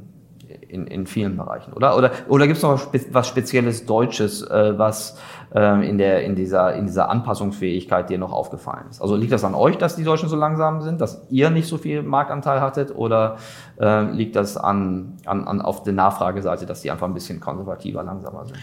[0.72, 1.98] in, in vielen Bereichen, oder?
[1.98, 5.18] Oder, oder gibt es noch was, Spe was Spezielles Deutsches, äh, was
[5.54, 9.02] äh, in, der, in, dieser, in dieser Anpassungsfähigkeit dir noch aufgefallen ist?
[9.02, 11.78] Also liegt das an euch, dass die Deutschen so langsam sind, dass ihr nicht so
[11.78, 12.96] viel Marktanteil hattet?
[12.96, 13.38] Oder
[13.80, 18.04] äh, liegt das an, an, an auf der Nachfrageseite, dass die einfach ein bisschen konservativer,
[18.04, 18.58] langsamer sind?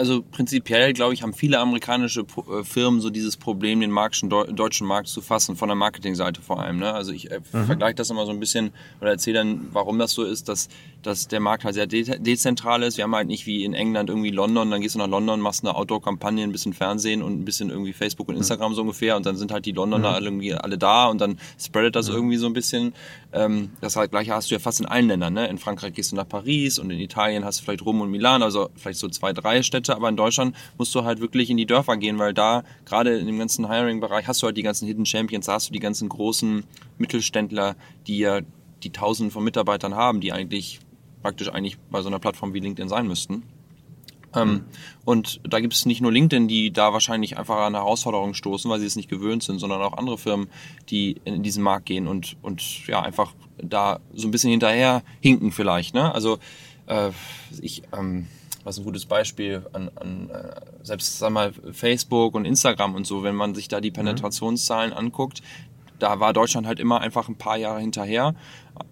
[0.00, 5.08] also prinzipiell, glaube ich, haben viele amerikanische äh, Firmen so dieses Problem, den deutschen Markt
[5.08, 6.78] zu fassen, von der Marketingseite vor allem.
[6.78, 6.92] Ne?
[6.92, 7.66] Also ich äh, mhm.
[7.66, 10.68] vergleiche das immer so ein bisschen oder erzähle dann, warum das so ist, dass,
[11.02, 12.96] dass der Markt halt sehr de dezentral ist.
[12.96, 15.64] Wir haben halt nicht wie in England irgendwie London, dann gehst du nach London, machst
[15.64, 18.36] eine Outdoor-Kampagne, ein bisschen Fernsehen und ein bisschen irgendwie Facebook und.
[18.40, 18.74] Instagram mhm.
[18.74, 20.24] so ungefähr und dann sind halt die Londoner mhm.
[20.24, 22.16] irgendwie alle da und dann spreadet das mhm.
[22.16, 22.94] irgendwie so ein bisschen.
[23.32, 25.34] Ähm, das halt gleiche hast du ja fast in allen Ländern.
[25.34, 25.46] Ne?
[25.46, 28.42] In Frankreich gehst du nach Paris und in Italien hast du vielleicht Rom und Milan,
[28.42, 31.66] also vielleicht so zwei, drei Städte, aber in Deutschland musst du halt wirklich in die
[31.66, 35.06] Dörfer gehen, weil da gerade in dem ganzen Hiring-Bereich hast du halt die ganzen Hidden
[35.06, 36.64] Champions, da hast du die ganzen großen
[36.98, 38.40] Mittelständler, die ja
[38.82, 40.80] die Tausenden von Mitarbeitern haben, die eigentlich
[41.22, 43.42] praktisch eigentlich bei so einer Plattform wie LinkedIn sein müssten.
[44.34, 44.64] Ähm,
[45.04, 48.78] und da gibt es nicht nur LinkedIn, die da wahrscheinlich einfach an Herausforderungen stoßen, weil
[48.80, 50.48] sie es nicht gewöhnt sind, sondern auch andere Firmen,
[50.88, 55.52] die in diesen Markt gehen und, und ja, einfach da so ein bisschen hinterher hinken
[55.52, 55.94] vielleicht.
[55.94, 56.14] Ne?
[56.14, 56.38] Also
[56.86, 57.10] äh,
[57.60, 58.26] ich, ähm,
[58.62, 63.22] was ein gutes Beispiel an, an äh, selbst sag mal Facebook und Instagram und so,
[63.22, 63.94] wenn man sich da die mhm.
[63.94, 65.42] Penetrationszahlen anguckt,
[66.00, 68.34] da war Deutschland halt immer einfach ein paar Jahre hinterher.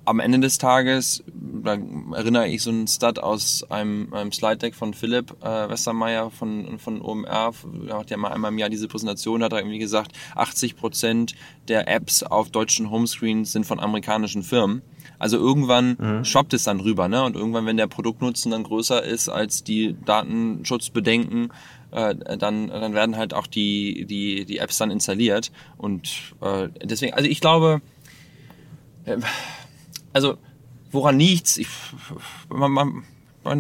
[0.05, 1.79] Am Ende des Tages, da
[2.15, 7.01] erinnere ich so einen Stud aus einem, einem Slide-Deck von Philipp äh, Westermeier von, von
[7.01, 7.53] OMR,
[7.89, 11.35] der macht ja mal einmal im Jahr diese Präsentation, hat er irgendwie gesagt, 80 Prozent
[11.69, 14.83] der Apps auf deutschen Homescreens sind von amerikanischen Firmen.
[15.19, 16.25] Also irgendwann mhm.
[16.25, 17.25] schwappt es dann rüber, ne?
[17.25, 21.51] Und irgendwann, wenn der Produktnutzen dann größer ist als die Datenschutzbedenken,
[21.91, 25.51] äh, dann, dann werden halt auch die, die, die Apps dann installiert.
[25.77, 27.81] Und äh, deswegen, also ich glaube,
[29.05, 29.19] äh,
[30.13, 30.37] also
[30.91, 31.57] woran liegt's?
[31.57, 31.69] Ich,
[32.49, 33.05] man, man,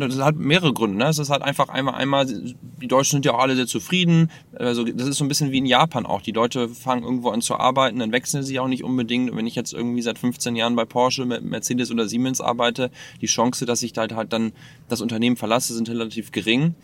[0.00, 0.98] das hat mehrere Gründe.
[0.98, 1.06] Ne?
[1.06, 4.30] Es ist halt einfach einmal, einmal, die Deutschen sind ja auch alle sehr zufrieden.
[4.54, 6.22] Also das ist so ein bisschen wie in Japan auch.
[6.22, 9.34] Die Leute fangen irgendwo an zu arbeiten, dann wechseln sie auch nicht unbedingt.
[9.34, 13.66] wenn ich jetzt irgendwie seit 15 Jahren bei Porsche, Mercedes oder Siemens arbeite, die Chance,
[13.66, 14.52] dass ich da halt, halt dann
[14.88, 16.74] das Unternehmen verlasse, sind relativ gering.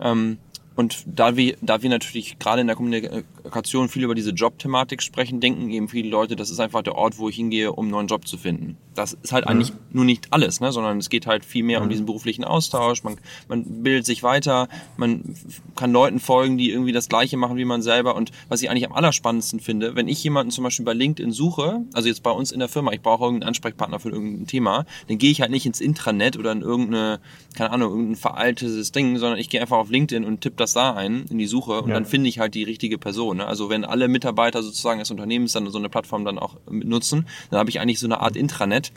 [0.00, 0.38] Ähm,
[0.78, 5.40] und da wir, da wir natürlich gerade in der Kommunikation viel über diese Jobthematik sprechen,
[5.40, 8.06] denken eben viele Leute, das ist einfach der Ort, wo ich hingehe, um einen neuen
[8.06, 8.76] Job zu finden.
[8.98, 9.50] Das ist halt mhm.
[9.50, 10.70] eigentlich nur nicht alles, ne?
[10.70, 11.84] sondern es geht halt viel mehr mhm.
[11.84, 13.02] um diesen beruflichen Austausch.
[13.02, 13.16] Man,
[13.48, 15.34] man bildet sich weiter, man
[15.74, 18.14] kann Leuten folgen, die irgendwie das Gleiche machen wie man selber.
[18.14, 21.80] Und was ich eigentlich am allerspannendsten finde, wenn ich jemanden zum Beispiel bei LinkedIn suche,
[21.92, 25.18] also jetzt bei uns in der Firma, ich brauche irgendeinen Ansprechpartner für irgendein Thema, dann
[25.18, 27.20] gehe ich halt nicht ins Intranet oder in irgendeine,
[27.54, 30.74] keine Ahnung, irgendein veraltetes Ding, sondern ich gehe einfach auf LinkedIn und tippe das das
[30.74, 31.94] da ein in die Suche und ja.
[31.94, 33.38] dann finde ich halt die richtige Person.
[33.38, 33.46] Ne?
[33.46, 37.58] Also wenn alle Mitarbeiter sozusagen des Unternehmens dann so eine Plattform dann auch nutzen, dann
[37.58, 38.87] habe ich eigentlich so eine Art Intranet.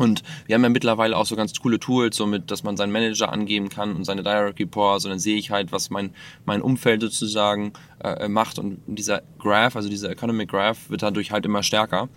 [0.00, 2.90] Und wir haben ja mittlerweile auch so ganz coole Tools, so mit, dass man seinen
[2.90, 6.14] Manager angeben kann und seine Direct Reports und dann sehe ich halt, was mein,
[6.46, 11.44] mein Umfeld sozusagen äh, macht und dieser Graph, also dieser Economic Graph wird dadurch halt
[11.44, 12.08] immer stärker.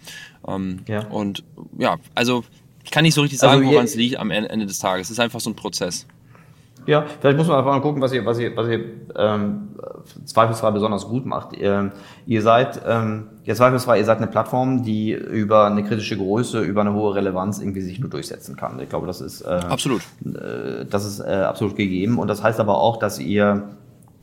[0.48, 1.06] Ähm, ja.
[1.08, 1.44] Und
[1.78, 2.46] ja, also
[2.86, 5.08] ich kann nicht so richtig sagen, also woran es liegt am Ende des Tages.
[5.08, 6.08] Es ist einfach so ein Prozess.
[6.86, 8.80] Ja, vielleicht muss man einfach mal gucken, was ihr, was ihr, was ihr
[9.16, 9.70] ähm,
[10.26, 11.54] zweifelsfrei besonders gut macht.
[11.56, 11.92] Ihr,
[12.26, 16.82] ihr seid, ähm, ja, zweifelsfrei, ihr seid eine Plattform, die über eine kritische Größe, über
[16.82, 18.80] eine hohe Relevanz irgendwie sich nur durchsetzen kann.
[18.80, 20.02] Ich glaube, das ist äh, absolut.
[20.26, 22.20] Äh, das ist äh, absolut gegeben.
[22.20, 23.70] Und das heißt aber auch, dass ihr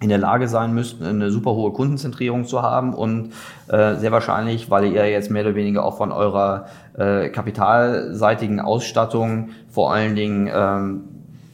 [0.01, 3.33] in der Lage sein müsst, eine super hohe Kundenzentrierung zu haben und
[3.68, 9.51] äh, sehr wahrscheinlich, weil ihr jetzt mehr oder weniger auch von eurer äh, kapitalseitigen Ausstattung
[9.68, 11.05] vor allen Dingen ähm,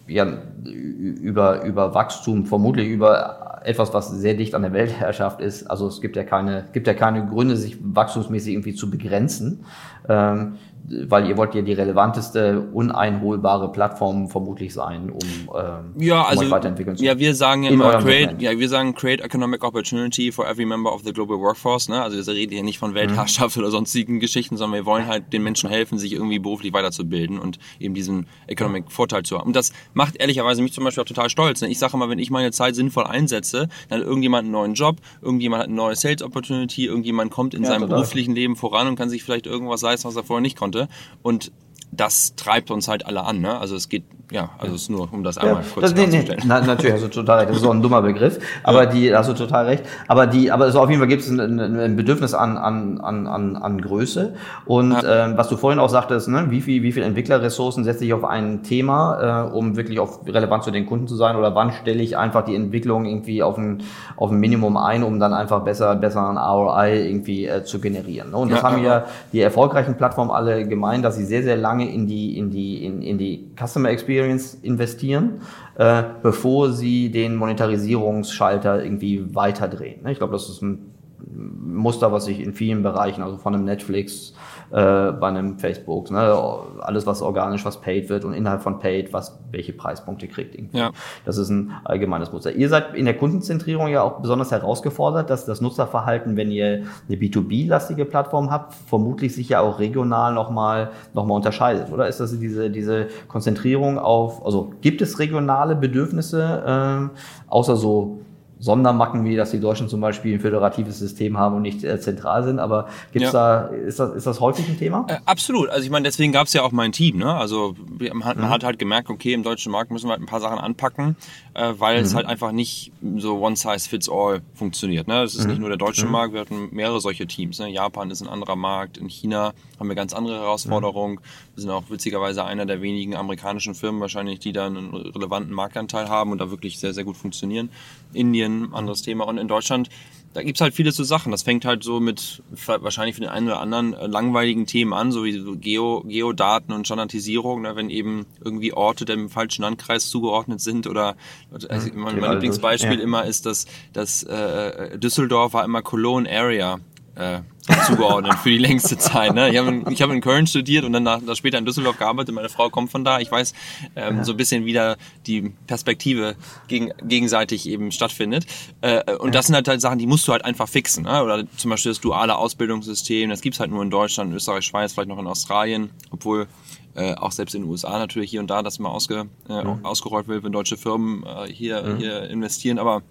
[0.07, 0.27] ja,
[0.67, 5.69] über, über Wachstum, vermutlich über etwas, was sehr dicht an der Weltherrschaft ist.
[5.71, 9.65] Also es gibt ja keine, gibt ja keine Gründe, sich wachstumsmäßig irgendwie zu begrenzen.
[10.09, 10.55] Ähm,
[10.89, 15.19] weil ihr wollt ja die relevanteste, uneinholbare Plattform vermutlich sein, um,
[15.57, 17.19] ähm, ja, also, um euch weiterentwickeln zu können.
[17.19, 21.03] Ja, wir sagen immer create, ja, wir sagen create economic opportunity for every member of
[21.05, 21.89] the global workforce.
[21.89, 22.01] Ne?
[22.01, 23.62] Also wir reden hier nicht von Weltherrschaft mhm.
[23.62, 27.59] oder sonstigen Geschichten, sondern wir wollen halt den Menschen helfen, sich irgendwie beruflich weiterzubilden und
[27.81, 29.49] eben diesen economic Vorteil zu haben.
[29.49, 31.62] Und das macht ehrlicherweise mich zum Beispiel auch total stolz.
[31.62, 31.69] Ne?
[31.69, 34.99] Ich sage immer, wenn ich meine Zeit sinnvoll einsetze, dann hat irgendjemand einen neuen Job,
[35.21, 37.97] irgendjemand hat eine neue Sales Opportunity, irgendjemand kommt in ja, seinem total.
[37.97, 40.89] beruflichen Leben voran und kann sich vielleicht irgendwas leisten, was er vorher nicht konnte konnte.
[41.23, 41.53] Und
[41.97, 43.41] das treibt uns halt alle an.
[43.41, 43.59] Ne?
[43.59, 46.07] Also es geht ja, also es ist nur, um das einmal ja, kurz das, nee,
[46.07, 47.51] nee, na, natürlich, hast du total recht.
[47.51, 48.91] Das ist so ein dummer Begriff, aber ja.
[48.91, 49.85] die, hast du total recht.
[50.09, 53.29] Aber die, aber so auf jeden Fall gibt es ein, ein, Bedürfnis an, an, an,
[53.29, 54.35] an, an Größe.
[54.65, 55.27] Und ja.
[55.27, 58.25] ähm, was du vorhin auch sagtest, ne, wie viel, wie viel Entwicklerressourcen setze ich auf
[58.25, 61.37] ein Thema, äh, um wirklich auch relevant zu den Kunden zu sein?
[61.37, 63.85] Oder wann stelle ich einfach die Entwicklung irgendwie auf ein,
[64.17, 68.33] auf ein Minimum ein, um dann einfach besser, besser ein ROI irgendwie äh, zu generieren?
[68.33, 68.39] Ne?
[68.39, 72.07] Und das haben ja die erfolgreichen Plattformen alle gemeint, dass sie sehr, sehr lange in
[72.07, 75.40] die, in die, in, in die Customer Experience investieren,
[75.77, 80.07] äh, bevor sie den Monetarisierungsschalter irgendwie weiterdrehen.
[80.09, 80.96] Ich glaube, das ist ein
[81.35, 84.35] Muster, was sich in vielen Bereichen, also von einem Netflix,
[84.71, 86.35] äh, bei einem Facebook, ne?
[86.81, 90.55] alles was organisch, was paid wird und innerhalb von paid, was welche Preispunkte kriegt.
[90.55, 90.79] Irgendwie.
[90.79, 90.91] Ja.
[91.25, 92.53] Das ist ein allgemeines Muster.
[92.53, 97.17] Ihr seid in der Kundenzentrierung ja auch besonders herausgefordert, dass das Nutzerverhalten, wenn ihr eine
[97.17, 102.09] B2B-lastige Plattform habt, vermutlich sich ja auch regional nochmal noch mal unterscheidet, oder?
[102.09, 108.21] Ist das diese, diese Konzentrierung auf, also gibt es regionale Bedürfnisse, äh, außer so
[108.59, 112.42] Sondermacken, wie dass die Deutschen zum Beispiel ein föderatives System haben und nicht äh, zentral
[112.42, 112.59] sind.
[112.59, 113.61] Aber gibt's ja.
[113.61, 115.05] da, ist das, ist das häufig ein Thema?
[115.09, 115.69] Äh, absolut.
[115.69, 117.19] Also ich meine, deswegen gab es ja auch mein Team.
[117.19, 117.35] Ne?
[117.35, 118.53] Also man hat, man mhm.
[118.53, 121.16] hat halt gemerkt, okay, im deutschen Markt müssen wir halt ein paar Sachen anpacken,
[121.55, 122.05] äh, weil mhm.
[122.05, 125.07] es halt einfach nicht so one size fits all funktioniert.
[125.07, 125.23] Ne?
[125.23, 125.51] Es ist mhm.
[125.51, 126.12] nicht nur der deutsche mhm.
[126.12, 127.59] Markt, wir hatten mehrere solche Teams.
[127.59, 127.69] Ne?
[127.69, 131.21] Japan ist ein anderer Markt, in China haben wir ganz andere Herausforderungen.
[131.55, 136.09] Wir sind auch witzigerweise einer der wenigen amerikanischen Firmen wahrscheinlich, die da einen relevanten Marktanteil
[136.09, 137.71] haben und da wirklich sehr, sehr gut funktionieren.
[138.12, 139.25] Indien, anderes Thema.
[139.25, 139.89] Und in Deutschland,
[140.35, 141.33] da gibt's halt viele so Sachen.
[141.33, 145.13] Das fängt halt so mit wahrscheinlich für den einen oder anderen äh, langweiligen Themen an,
[145.13, 150.09] so wie so Geo, Geodaten und Standardisierung, ne, wenn eben irgendwie Orte dem falschen Landkreis
[150.09, 151.17] zugeordnet sind oder
[151.51, 152.01] also mhm.
[152.01, 153.03] mein, mein Lieblingsbeispiel ja.
[153.03, 156.81] immer ist, dass, dass äh, Düsseldorf war immer Cologne Area
[157.17, 157.41] äh,
[157.87, 159.35] zugeordnet für die längste Zeit.
[159.35, 159.51] Ne?
[159.51, 161.99] Ich habe in, ich hab in Köln studiert und dann nach, nach später in Düsseldorf
[161.99, 162.35] gearbeitet.
[162.35, 163.19] Meine Frau kommt von da.
[163.21, 163.55] Ich weiß
[163.97, 164.25] ähm, ja.
[164.25, 166.37] so ein bisschen, wie da die Perspektive
[166.69, 168.47] gegen, gegenseitig eben stattfindet.
[168.83, 169.33] Äh, und ja.
[169.33, 171.05] das sind halt, halt Sachen, die musst du halt einfach fixen.
[171.05, 171.23] Ne?
[171.23, 173.31] Oder zum Beispiel das duale Ausbildungssystem.
[173.31, 175.91] Das gibt's halt nur in Deutschland, Österreich, Schweiz, vielleicht noch in Australien.
[176.11, 176.47] Obwohl
[176.95, 179.85] äh, auch selbst in den USA natürlich hier und da das mal ausge, äh, mhm.
[179.85, 181.97] ausgerollt wird, wenn deutsche Firmen äh, hier, mhm.
[181.99, 182.79] hier investieren.
[182.79, 183.03] Aber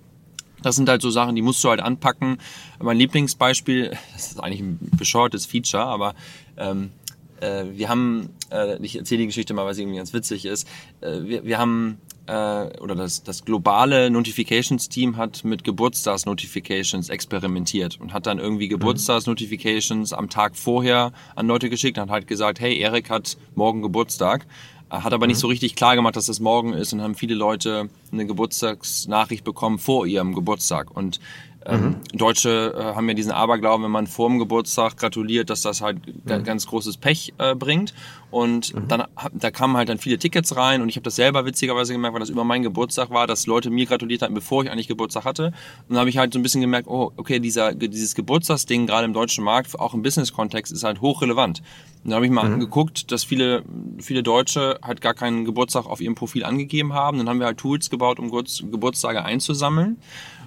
[0.65, 2.37] das sind halt so Sachen, die musst du halt anpacken.
[2.81, 6.15] Mein Lieblingsbeispiel, das ist eigentlich ein bescheuertes Feature, aber
[6.57, 6.91] ähm,
[7.39, 10.67] äh, wir haben, äh, ich erzähle die Geschichte mal, weil sie irgendwie ganz witzig ist.
[11.01, 18.13] Äh, wir, wir haben äh, oder das, das globale Notifications-Team hat mit Geburtstags-Notifications experimentiert und
[18.13, 18.71] hat dann irgendwie mhm.
[18.71, 23.81] Geburtstags-Notifications am Tag vorher an Leute geschickt und hat halt gesagt, hey, Erik hat morgen
[23.81, 24.47] Geburtstag.
[24.89, 25.41] Hat aber nicht mhm.
[25.41, 29.79] so richtig klar gemacht, dass es morgen ist und haben viele Leute eine Geburtstagsnachricht bekommen
[29.79, 30.95] vor ihrem Geburtstag.
[30.95, 31.19] Und
[31.65, 32.17] ähm, mhm.
[32.17, 35.97] Deutsche äh, haben ja diesen Aberglauben, wenn man vor dem Geburtstag gratuliert, dass das halt
[36.05, 36.43] mhm.
[36.43, 37.93] ganz großes Pech äh, bringt.
[38.31, 38.87] Und mhm.
[38.87, 42.13] dann da kamen halt dann viele Tickets rein und ich habe das selber witzigerweise gemerkt,
[42.13, 45.23] weil das über meinen Geburtstag war, dass Leute mir gratuliert hatten, bevor ich eigentlich Geburtstag
[45.23, 45.47] hatte.
[45.47, 45.53] Und
[45.89, 49.13] dann habe ich halt so ein bisschen gemerkt, oh, okay, dieser, dieses Geburtstagsding gerade im
[49.13, 51.61] deutschen Markt, auch im Business-Kontext, ist halt hochrelevant.
[52.03, 52.59] Und dann habe ich mal mhm.
[52.59, 53.63] geguckt, dass viele,
[53.99, 57.17] viele Deutsche halt gar keinen Geburtstag auf ihrem Profil angegeben haben.
[57.17, 59.97] Dann haben wir halt Tools gebaut, um Geburtstage einzusammeln.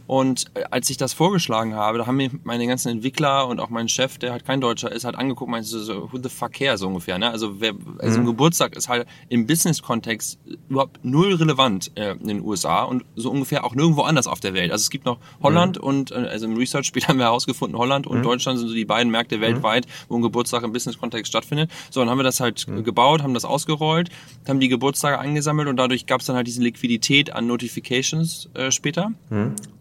[0.09, 3.69] Und äh, als ich das vorgeschlagen habe, da haben mir meine ganzen Entwickler und auch
[3.69, 6.79] mein Chef, der halt kein Deutscher ist, halt angeguckt, meinte so, who the fuck care,
[6.79, 7.19] so ungefähr.
[7.19, 7.31] Ne?
[7.31, 8.23] Also, wer, also mhm.
[8.23, 10.39] ein Geburtstag ist halt im Business-Kontext
[10.71, 14.55] überhaupt null relevant äh, in den USA und so ungefähr auch nirgendwo anders auf der
[14.55, 14.73] Welt.
[14.73, 15.85] Also es gibt noch Holland mhm.
[15.85, 18.23] und, äh, also im Research später haben wir herausgefunden, Holland und mhm.
[18.23, 19.43] Deutschland sind so die beiden Märkte mhm.
[19.43, 21.71] weltweit, wo ein Geburtstag im Business-Kontext stattfindet.
[21.91, 22.83] So, dann haben wir das halt mhm.
[22.83, 24.09] gebaut, haben das ausgerollt,
[24.49, 28.71] haben die Geburtstage eingesammelt und dadurch gab es dann halt diese Liquidität an Notifications äh,
[28.71, 29.13] später.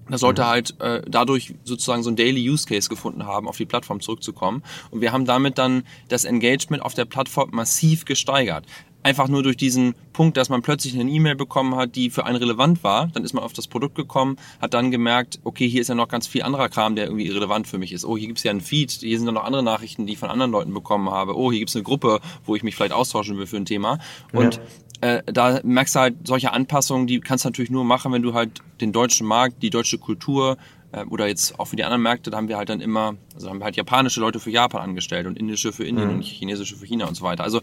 [0.10, 0.48] Das sollte mhm.
[0.48, 4.64] halt äh, dadurch sozusagen so ein Daily Use Case gefunden haben, auf die Plattform zurückzukommen.
[4.92, 8.66] Und wir haben damit dann das Engagement auf der Plattform massiv gesteigert.
[9.04, 12.38] Einfach nur durch diesen Punkt, dass man plötzlich eine E-Mail bekommen hat, die für einen
[12.38, 13.08] relevant war.
[13.08, 16.10] Dann ist man auf das Produkt gekommen, hat dann gemerkt, okay, hier ist ja noch
[16.10, 18.04] ganz viel anderer Kram, der irgendwie relevant für mich ist.
[18.04, 20.30] Oh, hier gibt's ja einen Feed, hier sind ja noch andere Nachrichten, die ich von
[20.30, 21.38] anderen Leuten bekommen habe.
[21.38, 24.00] Oh, hier gibt's eine Gruppe, wo ich mich vielleicht austauschen will für ein Thema.
[24.34, 24.62] Und ja
[25.02, 28.34] äh, da merkst du halt solche Anpassungen, die kannst du natürlich nur machen, wenn du
[28.34, 30.58] halt den deutschen Markt, die deutsche Kultur
[30.92, 33.50] äh, oder jetzt auch für die anderen Märkte, da haben wir halt dann immer, also
[33.50, 36.16] haben wir halt japanische Leute für Japan angestellt und indische für Indien mhm.
[36.16, 37.44] und chinesische für China und so weiter.
[37.44, 37.62] Also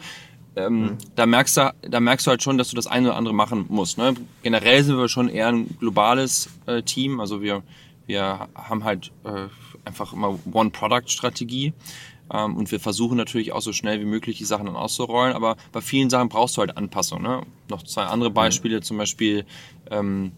[0.56, 0.98] ähm, mhm.
[1.16, 3.66] da merkst du, da merkst du halt schon, dass du das eine oder andere machen
[3.68, 3.98] musst.
[3.98, 4.14] Ne?
[4.42, 7.62] Generell sind wir schon eher ein globales äh, Team, also wir
[8.06, 9.48] wir haben halt äh,
[9.84, 11.72] einfach immer One-Product-Strategie.
[12.32, 15.56] Ähm, und wir versuchen natürlich auch so schnell wie möglich die Sachen dann auszurollen, aber
[15.72, 17.22] bei vielen Sachen brauchst du halt Anpassung.
[17.22, 17.42] Ne?
[17.68, 18.34] Noch zwei andere mhm.
[18.34, 19.44] Beispiele, zum Beispiel
[19.90, 20.32] ähm,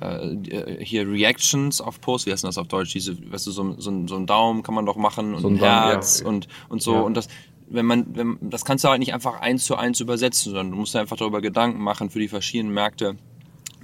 [0.00, 2.92] äh, hier Reactions auf Posts, wie heißt das auf Deutsch?
[2.92, 5.56] Diese, weißt du, so, so, so ein Daumen kann man doch machen und so ein
[5.56, 6.26] Herz ja.
[6.26, 6.94] und, und so.
[6.94, 7.00] Ja.
[7.00, 7.28] Und das,
[7.68, 10.76] wenn man, wenn, das kannst du halt nicht einfach eins zu eins übersetzen, sondern du
[10.76, 13.16] musst einfach darüber Gedanken machen für die verschiedenen Märkte,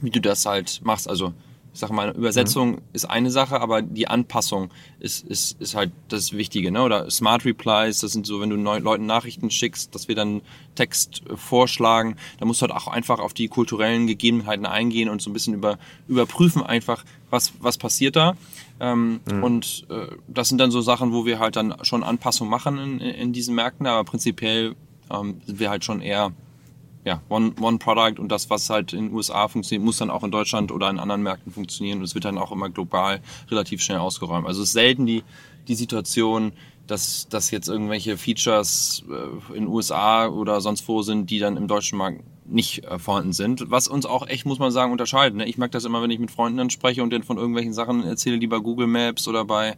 [0.01, 1.09] wie du das halt machst.
[1.09, 1.33] Also
[1.77, 2.79] ich sag mal, Übersetzung mhm.
[2.95, 6.83] ist eine Sache, aber die Anpassung ist, ist, ist halt das Wichtige, ne?
[6.83, 10.41] Oder Smart Replies, das sind so, wenn du neuen Leuten Nachrichten schickst, dass wir dann
[10.75, 15.21] Text äh, vorschlagen, da musst du halt auch einfach auf die kulturellen Gegebenheiten eingehen und
[15.21, 18.39] so ein bisschen über, überprüfen einfach, was, was passiert da.
[18.81, 19.45] Ähm, mhm.
[19.45, 23.01] Und äh, das sind dann so Sachen, wo wir halt dann schon Anpassungen machen in,
[23.01, 24.77] in diesen Märkten, aber prinzipiell
[25.11, 26.33] ähm, sind wir halt schon eher
[27.07, 30.25] ja, One, One Product und das, was halt in den USA funktioniert, muss dann auch
[30.25, 33.81] in Deutschland oder in anderen Märkten funktionieren und es wird dann auch immer global relativ
[33.81, 34.45] schnell ausgeräumt.
[34.45, 35.23] Also es ist selten die,
[35.69, 36.53] die Situation,
[36.89, 41.69] dass, dass jetzt irgendwelche Features äh, in USA oder sonst wo sind, die dann im
[41.69, 43.71] deutschen Markt nicht äh, vorhanden sind.
[43.71, 45.39] Was uns auch echt, muss man sagen, unterscheidet.
[45.39, 45.47] Ne?
[45.47, 48.05] Ich merke das immer, wenn ich mit Freunden dann spreche und denen von irgendwelchen Sachen
[48.05, 49.77] erzähle, die bei Google Maps oder bei,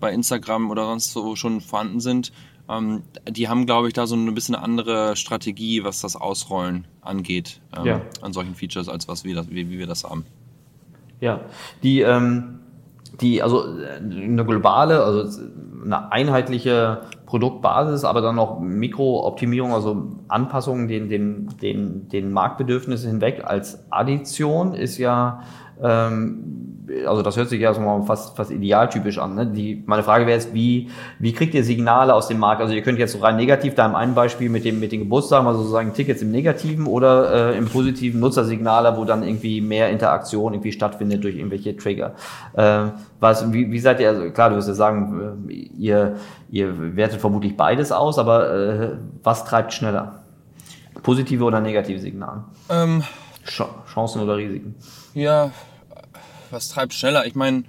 [0.00, 2.32] bei Instagram oder sonst so schon vorhanden sind.
[2.68, 6.86] Ähm, die haben, glaube ich, da so ein bisschen eine andere Strategie, was das Ausrollen
[7.02, 8.00] angeht, ähm, ja.
[8.22, 10.24] an solchen Features, als was wir das, wie, wie wir das haben.
[11.20, 11.40] Ja,
[11.82, 12.60] die, ähm,
[13.20, 15.40] die, also eine globale, also
[15.84, 23.42] eine einheitliche Produktbasis, aber dann noch Mikrooptimierung, also Anpassungen den, den, den, den Marktbedürfnissen hinweg
[23.44, 25.42] als Addition ist ja
[25.82, 26.73] ähm,
[27.06, 29.34] also das hört sich ja so mal fast, fast idealtypisch an.
[29.34, 29.46] Ne?
[29.46, 32.60] Die, meine Frage wäre jetzt, wie, wie kriegt ihr Signale aus dem Markt?
[32.60, 35.00] Also ihr könnt jetzt so rein negativ da im einen Beispiel mit dem mit den
[35.00, 39.90] Geburtstagen, also sozusagen Tickets im Negativen oder äh, im positiven Nutzersignale, wo dann irgendwie mehr
[39.90, 42.14] Interaktion irgendwie stattfindet durch irgendwelche Trigger.
[42.52, 42.88] Äh,
[43.20, 46.16] was, wie, wie seid ihr, also klar, du wirst ja sagen, äh, ihr,
[46.50, 48.88] ihr wertet vermutlich beides aus, aber äh,
[49.22, 50.20] was treibt schneller?
[51.02, 52.44] Positive oder negative Signale?
[52.68, 53.02] Ähm,
[53.46, 54.74] Chancen oder Risiken?
[55.12, 55.50] Ja,
[56.50, 57.26] was treibt schneller?
[57.26, 57.64] Ich meine,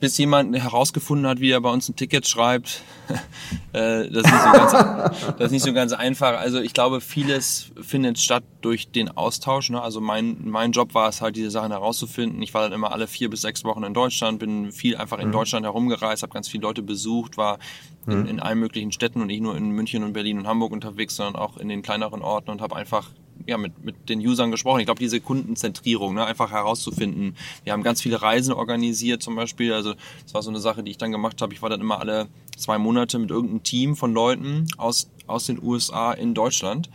[0.00, 2.82] bis jemand herausgefunden hat, wie er bei uns ein Ticket schreibt,
[3.72, 6.40] äh, das, ist nicht so ganz, das ist nicht so ganz einfach.
[6.40, 9.68] Also ich glaube, vieles findet statt durch den Austausch.
[9.68, 9.80] Ne?
[9.80, 12.40] Also mein, mein Job war es halt, diese Sachen herauszufinden.
[12.40, 15.28] Ich war dann immer alle vier bis sechs Wochen in Deutschland, bin viel einfach in
[15.28, 15.32] mhm.
[15.32, 17.58] Deutschland herumgereist, habe ganz viele Leute besucht, war
[18.06, 18.26] in, mhm.
[18.26, 21.36] in allen möglichen Städten und nicht nur in München und Berlin und Hamburg unterwegs, sondern
[21.36, 23.10] auch in den kleineren Orten und habe einfach
[23.46, 24.80] ja, mit, mit den Usern gesprochen.
[24.80, 27.36] Ich glaube, diese Kundenzentrierung, ne, einfach herauszufinden.
[27.64, 29.72] Wir haben ganz viele Reisen organisiert zum Beispiel.
[29.72, 31.54] Also das war so eine Sache, die ich dann gemacht habe.
[31.54, 35.62] Ich war dann immer alle zwei Monate mit irgendeinem Team von Leuten aus, aus den
[35.62, 36.90] USA in Deutschland.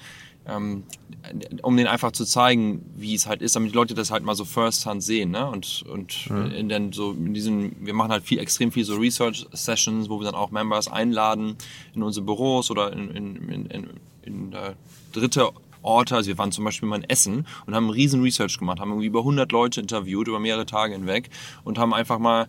[0.47, 0.83] Ähm,
[1.63, 4.35] um denen einfach zu zeigen, wie es halt ist, damit die Leute das halt mal
[4.35, 5.47] so first-hand sehen, ne?
[5.47, 6.51] Und, und mhm.
[6.51, 10.25] in den so in diesen, wir machen halt viel, extrem viel so Research-Sessions, wo wir
[10.25, 11.55] dann auch Members einladen
[11.95, 13.89] in unsere Büros oder in, in, in, in,
[14.21, 14.73] in äh,
[15.13, 15.49] dritte
[15.85, 16.15] Orte.
[16.15, 19.07] Also wir waren zum Beispiel mal in Essen und haben riesen Research gemacht, haben irgendwie
[19.07, 21.29] über 100 Leute interviewt über mehrere Tage hinweg
[21.63, 22.47] und haben einfach mal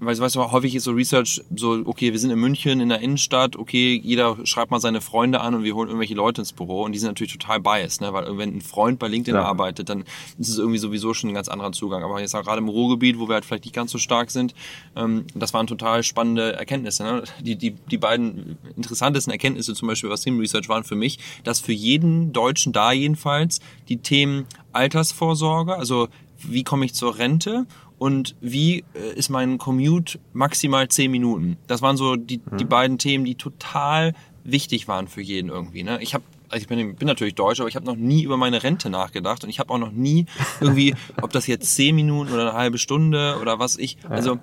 [0.00, 3.00] weißt, weißt du, häufig ist so Research so, okay, wir sind in München in der
[3.00, 6.82] Innenstadt, okay, jeder schreibt mal seine Freunde an und wir holen irgendwelche Leute ins Büro
[6.82, 8.12] und die sind natürlich total biased, ne?
[8.12, 9.44] weil wenn ein Freund bei LinkedIn ja.
[9.44, 10.04] arbeitet, dann
[10.38, 12.02] ist es irgendwie sowieso schon ein ganz anderer Zugang.
[12.02, 14.54] Aber jetzt auch gerade im Ruhrgebiet, wo wir halt vielleicht nicht ganz so stark sind,
[14.96, 17.04] ähm, das waren total spannende Erkenntnisse.
[17.04, 17.24] Ne?
[17.40, 21.60] Die, die, die beiden interessantesten Erkenntnisse zum Beispiel, was Team Research waren für mich, dass
[21.60, 26.08] für jeden Deutschen da jedenfalls die Themen Altersvorsorge, also
[26.48, 27.66] wie komme ich zur Rente
[27.98, 31.56] und wie äh, ist mein Commute maximal zehn Minuten.
[31.66, 32.56] Das waren so die, mhm.
[32.56, 35.82] die beiden Themen, die total wichtig waren für jeden irgendwie.
[35.82, 35.98] Ne?
[36.02, 38.62] Ich habe also ich bin, bin natürlich Deutsch, aber ich habe noch nie über meine
[38.62, 40.26] Rente nachgedacht und ich habe auch noch nie
[40.60, 44.38] irgendwie, ob das jetzt zehn Minuten oder eine halbe Stunde oder was ich, also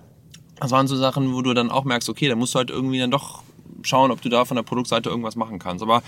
[0.60, 3.00] das waren so Sachen, wo du dann auch merkst, okay, da musst du halt irgendwie
[3.00, 3.44] dann doch
[3.84, 5.82] schauen, ob du da von der Produktseite irgendwas machen kannst.
[5.82, 6.04] Aber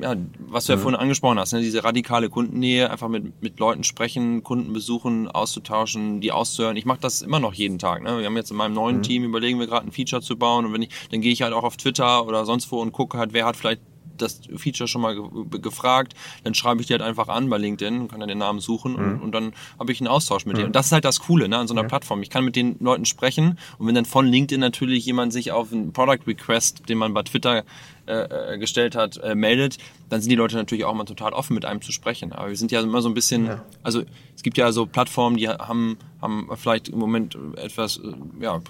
[0.00, 0.82] ja, was du ja mhm.
[0.82, 6.20] vorhin angesprochen hast, ne, diese radikale Kundennähe, einfach mit, mit Leuten sprechen, Kunden besuchen, auszutauschen,
[6.20, 6.76] die auszuhören.
[6.76, 8.02] Ich mache das immer noch jeden Tag.
[8.02, 8.18] Ne?
[8.18, 9.02] Wir haben jetzt in meinem neuen mhm.
[9.02, 11.52] Team überlegen wir gerade ein Feature zu bauen und wenn ich, dann gehe ich halt
[11.52, 13.80] auch auf Twitter oder sonst wo und gucke halt, wer hat vielleicht
[14.18, 18.08] das Feature schon mal ge gefragt, dann schreibe ich die halt einfach an bei LinkedIn,
[18.08, 18.98] kann dann den Namen suchen mhm.
[18.98, 20.58] und, und, dann habe ich einen Austausch mit mhm.
[20.58, 20.66] denen.
[20.68, 21.88] Und das ist halt das Coole ne, an so einer ja.
[21.88, 22.22] Plattform.
[22.22, 25.72] Ich kann mit den Leuten sprechen und wenn dann von LinkedIn natürlich jemand sich auf
[25.72, 27.64] einen Product Request, den man bei Twitter
[28.08, 29.76] äh, äh, gestellt hat, äh, meldet,
[30.08, 32.32] dann sind die Leute natürlich auch mal total offen, mit einem zu sprechen.
[32.32, 33.62] Aber wir sind ja immer so ein bisschen, ja.
[33.82, 34.02] also
[34.34, 38.62] es gibt ja so Plattformen, die haben, haben vielleicht im Moment etwas, äh, ja,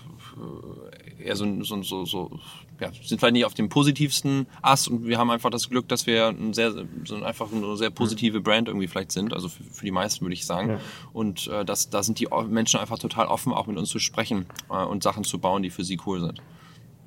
[1.18, 2.40] eher so, so, so, so
[2.80, 6.06] ja, sind vielleicht nicht auf dem positivsten Ast und wir haben einfach das Glück, dass
[6.06, 6.72] wir ein sehr,
[7.04, 10.34] so einfach eine sehr positive Brand irgendwie vielleicht sind, also für, für die meisten würde
[10.34, 10.70] ich sagen.
[10.70, 10.80] Ja.
[11.12, 14.46] Und äh, das, da sind die Menschen einfach total offen, auch mit uns zu sprechen
[14.70, 16.40] äh, und Sachen zu bauen, die für sie cool sind.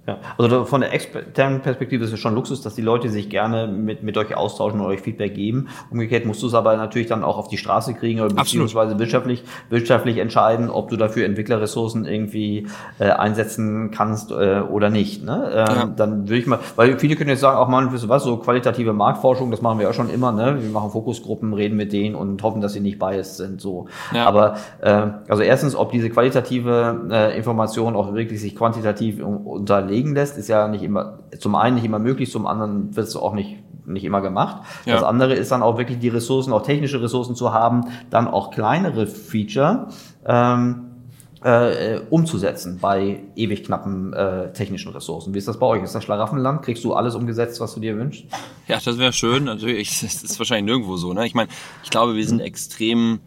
[0.08, 3.68] Ja, also von der externen Perspektive ist es schon Luxus, dass die Leute sich gerne
[3.68, 5.68] mit, mit euch austauschen und euch Feedback geben.
[5.92, 9.44] Umgekehrt musst du es aber natürlich dann auch auf die Straße kriegen oder beziehungsweise wirtschaftlich,
[9.70, 12.66] wirtschaftlich entscheiden, ob du dafür Entwicklerressourcen irgendwie
[12.98, 15.24] äh, einsetzen kannst äh, oder nicht.
[15.24, 15.52] Ne?
[15.54, 15.86] Ähm, ja.
[15.96, 18.38] Dann würde ich mal, weil viele können jetzt sagen, auch mal, wisst du was, so
[18.38, 20.58] qualitative Marktforschung, das machen wir ja schon immer, ne?
[20.64, 23.62] Wir machen Fokusgruppen, reden mit denen und hoffen, dass sie nicht biased sind.
[23.62, 23.86] So.
[24.16, 24.26] Ja.
[24.26, 30.16] Aber äh, also erstens, ob diese qualitative äh, Information auch wirklich sich quantitativ unterlegt legen
[30.16, 33.34] lässt, ist ja nicht immer, zum einen nicht immer möglich, zum anderen wird es auch
[33.34, 34.62] nicht nicht immer gemacht.
[34.86, 34.94] Ja.
[34.94, 38.52] Das andere ist dann auch wirklich die Ressourcen, auch technische Ressourcen zu haben, dann auch
[38.52, 39.88] kleinere Feature
[40.23, 40.92] ähm,
[41.44, 45.34] äh, umzusetzen bei ewig knappen äh, technischen Ressourcen.
[45.34, 45.84] Wie ist das bei euch?
[45.84, 46.62] Ist das Schlaraffenland?
[46.62, 48.25] Kriegst du alles umgesetzt, was du dir wünschst?
[48.67, 49.46] Ja, das wäre schön.
[49.46, 51.13] Natürlich, das ist wahrscheinlich nirgendwo so.
[51.13, 51.25] Ne?
[51.25, 51.50] Ich meine,
[51.84, 52.46] ich glaube, wir sind mhm.
[52.46, 53.19] extrem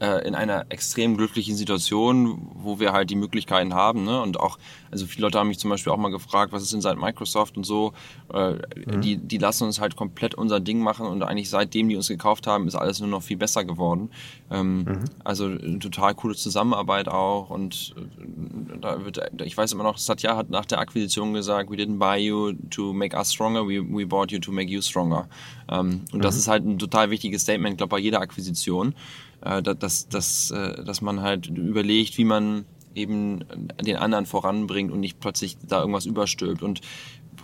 [0.00, 4.04] äh, in einer extrem glücklichen Situation, wo wir halt die Möglichkeiten haben.
[4.04, 4.20] Ne?
[4.20, 4.58] Und auch,
[4.90, 7.56] also viele Leute haben mich zum Beispiel auch mal gefragt, was ist denn seit Microsoft
[7.56, 7.92] und so.
[8.32, 9.00] Äh, mhm.
[9.00, 12.46] die, die lassen uns halt komplett unser Ding machen und eigentlich seitdem die uns gekauft
[12.46, 14.10] haben, ist alles nur noch viel besser geworden.
[14.50, 15.04] Ähm, mhm.
[15.24, 17.50] Also eine total coole Zusammenarbeit auch.
[17.50, 21.74] Und äh, da wird, ich weiß immer noch, Satya hat nach der Akquisition gesagt, we
[21.74, 25.28] didn't buy you to make us stronger, we, we bought you to make you stronger.
[25.70, 26.22] Ähm, und mhm.
[26.22, 28.94] das ist halt ein total wichtiges Statement, glaube bei jeder Akquisition
[29.40, 32.64] äh, dass, dass, äh, dass man halt überlegt, wie man
[32.98, 33.44] eben
[33.80, 36.62] den anderen voranbringt und nicht plötzlich da irgendwas überstülpt.
[36.62, 36.80] Und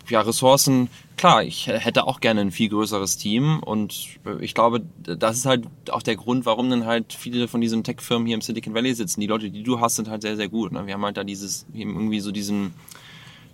[0.09, 5.39] ja, Ressourcen, klar, ich hätte auch gerne ein viel größeres Team und ich glaube, das
[5.39, 8.75] ist halt auch der Grund, warum dann halt viele von diesen Tech-Firmen hier im Silicon
[8.75, 9.21] Valley sitzen.
[9.21, 10.73] Die Leute, die du hast, sind halt sehr, sehr gut.
[10.73, 10.87] Ne?
[10.87, 12.75] Wir haben halt da dieses, irgendwie so diesen,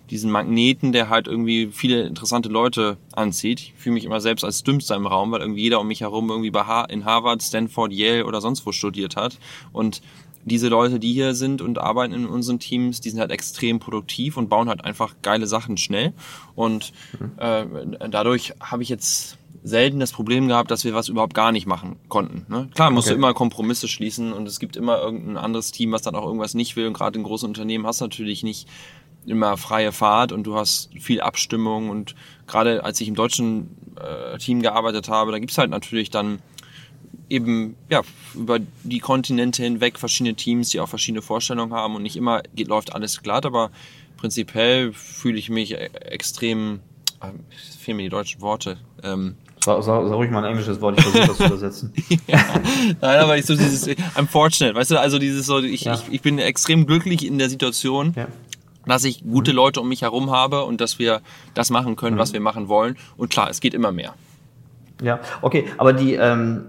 [0.09, 3.61] diesen Magneten, der halt irgendwie viele interessante Leute anzieht.
[3.61, 6.29] Ich fühle mich immer selbst als Dümmster im Raum, weil irgendwie jeder um mich herum
[6.29, 9.39] irgendwie bei ha in Harvard, Stanford, Yale oder sonst wo studiert hat.
[9.71, 10.01] Und
[10.45, 14.37] diese Leute, die hier sind und arbeiten in unseren Teams, die sind halt extrem produktiv
[14.37, 16.13] und bauen halt einfach geile Sachen schnell.
[16.55, 16.93] Und
[17.37, 17.65] äh,
[18.09, 21.97] dadurch habe ich jetzt selten das Problem gehabt, dass wir was überhaupt gar nicht machen
[22.07, 22.45] konnten.
[22.51, 22.69] Ne?
[22.73, 23.13] Klar, musst okay.
[23.13, 26.53] du immer Kompromisse schließen und es gibt immer irgendein anderes Team, was dann auch irgendwas
[26.53, 26.87] nicht will.
[26.87, 28.67] Und gerade in großen Unternehmen hast du natürlich nicht
[29.25, 32.15] immer freie Fahrt und du hast viel Abstimmung und
[32.47, 36.39] gerade als ich im deutschen äh, Team gearbeitet habe, da gibt's halt natürlich dann
[37.31, 38.01] eben ja
[38.35, 42.67] über die Kontinente hinweg verschiedene Teams, die auch verschiedene Vorstellungen haben und nicht immer geht,
[42.67, 43.71] läuft alles glatt, aber
[44.17, 46.81] prinzipiell fühle ich mich e-, extrem,
[47.21, 47.27] äh,
[47.79, 48.77] fehlen mir die deutschen Worte.
[49.03, 51.93] Ähm, Sag, sag, sag ruhig mal ein englisches Wort, ich versuche das zu übersetzen.
[52.27, 52.39] ja,
[52.99, 55.93] nein, aber ich so dieses, I'm fortunate, weißt du, also dieses so, ich, ja.
[55.93, 58.27] ich, ich bin extrem glücklich in der Situation, ja
[58.85, 59.57] dass ich gute mhm.
[59.57, 61.21] Leute um mich herum habe und dass wir
[61.53, 62.19] das machen können, mhm.
[62.19, 62.97] was wir machen wollen.
[63.17, 64.15] Und klar, es geht immer mehr.
[65.01, 66.65] Ja, okay, aber die, ähm,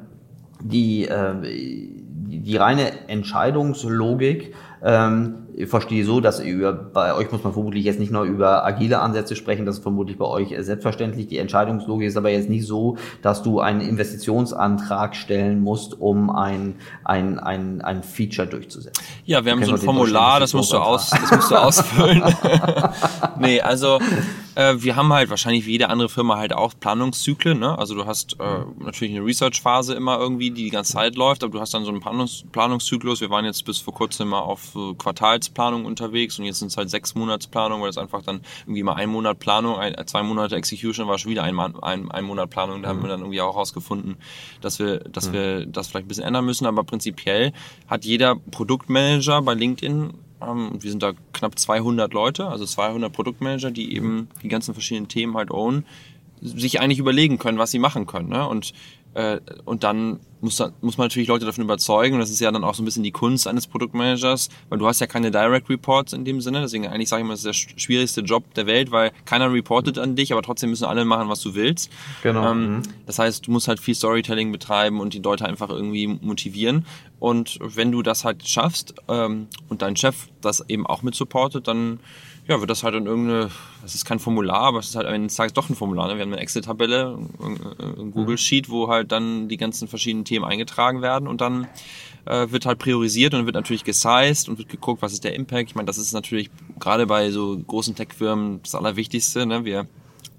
[0.63, 4.55] die, äh, die, reine Entscheidungslogik
[4.85, 8.65] ähm, ich verstehe so, dass über, bei euch muss man vermutlich jetzt nicht nur über
[8.65, 11.29] agile Ansätze sprechen, das ist vermutlich bei euch selbstverständlich.
[11.29, 16.75] Die Entscheidungslogik ist aber jetzt nicht so, dass du einen Investitionsantrag stellen musst, um ein,
[17.05, 19.05] ein, ein, ein Feature durchzusetzen.
[19.25, 22.23] Ja, wir haben so ein Formular, das musst du aus, das musst du ausfüllen.
[23.39, 23.99] nee, also
[24.55, 27.59] äh, wir haben halt wahrscheinlich wie jede andere Firma halt auch Planungszyklen.
[27.59, 27.79] Ne?
[27.79, 31.53] Also du hast äh, natürlich eine Research-Phase immer irgendwie, die die ganze Zeit läuft, aber
[31.53, 33.21] du hast dann so einen Planungs Planungszyklus.
[33.21, 36.77] Wir waren jetzt bis vor kurzem mal auf äh, Quartalsplanung unterwegs und jetzt sind es
[36.77, 40.57] halt sechs Monatsplanung, weil es einfach dann irgendwie mal ein Monat Planung, ein, zwei Monate
[40.57, 42.83] Execution war schon wieder ein, ein, ein Monat Planung.
[42.83, 42.97] Da mhm.
[42.97, 44.17] haben wir dann irgendwie auch rausgefunden,
[44.61, 45.33] dass wir, dass mhm.
[45.33, 46.67] wir das vielleicht ein bisschen ändern müssen.
[46.67, 47.53] Aber prinzipiell
[47.89, 50.13] hat jeder Produktmanager bei LinkedIn
[50.47, 55.37] wir sind da knapp 200 Leute, also 200 Produktmanager, die eben die ganzen verschiedenen Themen
[55.37, 55.85] halt own,
[56.41, 58.29] sich eigentlich überlegen können, was sie machen können.
[58.29, 58.47] Ne?
[58.47, 58.73] Und
[59.15, 62.15] äh, und dann muss, muss man natürlich Leute davon überzeugen.
[62.15, 64.87] Und das ist ja dann auch so ein bisschen die Kunst eines Produktmanagers, weil du
[64.87, 66.61] hast ja keine Direct Reports in dem Sinne.
[66.61, 69.99] Deswegen eigentlich sage ich mal, das ist der schwierigste Job der Welt, weil keiner reportet
[69.99, 71.91] an dich, aber trotzdem müssen alle machen, was du willst.
[72.23, 72.51] Genau.
[72.51, 72.83] Ähm, mhm.
[73.07, 76.87] Das heißt, du musst halt viel Storytelling betreiben und die Leute einfach irgendwie motivieren.
[77.21, 81.69] Und wenn du das halt schaffst ähm, und dein Chef das eben auch mit supportet,
[81.69, 82.01] dann
[82.49, 83.51] ja, wird das halt in irgendeine,
[83.83, 86.09] das ist kein Formular, aber es ist halt des Tages doch ein Formular.
[86.09, 86.17] Ne?
[86.17, 91.03] Wir haben eine Excel-Tabelle, ein Google Sheet, wo halt dann die ganzen verschiedenen Themen eingetragen
[91.03, 91.69] werden und dann
[92.25, 95.71] äh, wird halt priorisiert und wird natürlich gesized und wird geguckt, was ist der Impact.
[95.71, 99.47] Ich meine, das ist natürlich gerade bei so großen Tech-Firmen das Allerwichtigste.
[99.47, 99.65] Ne?
[99.65, 99.87] Wir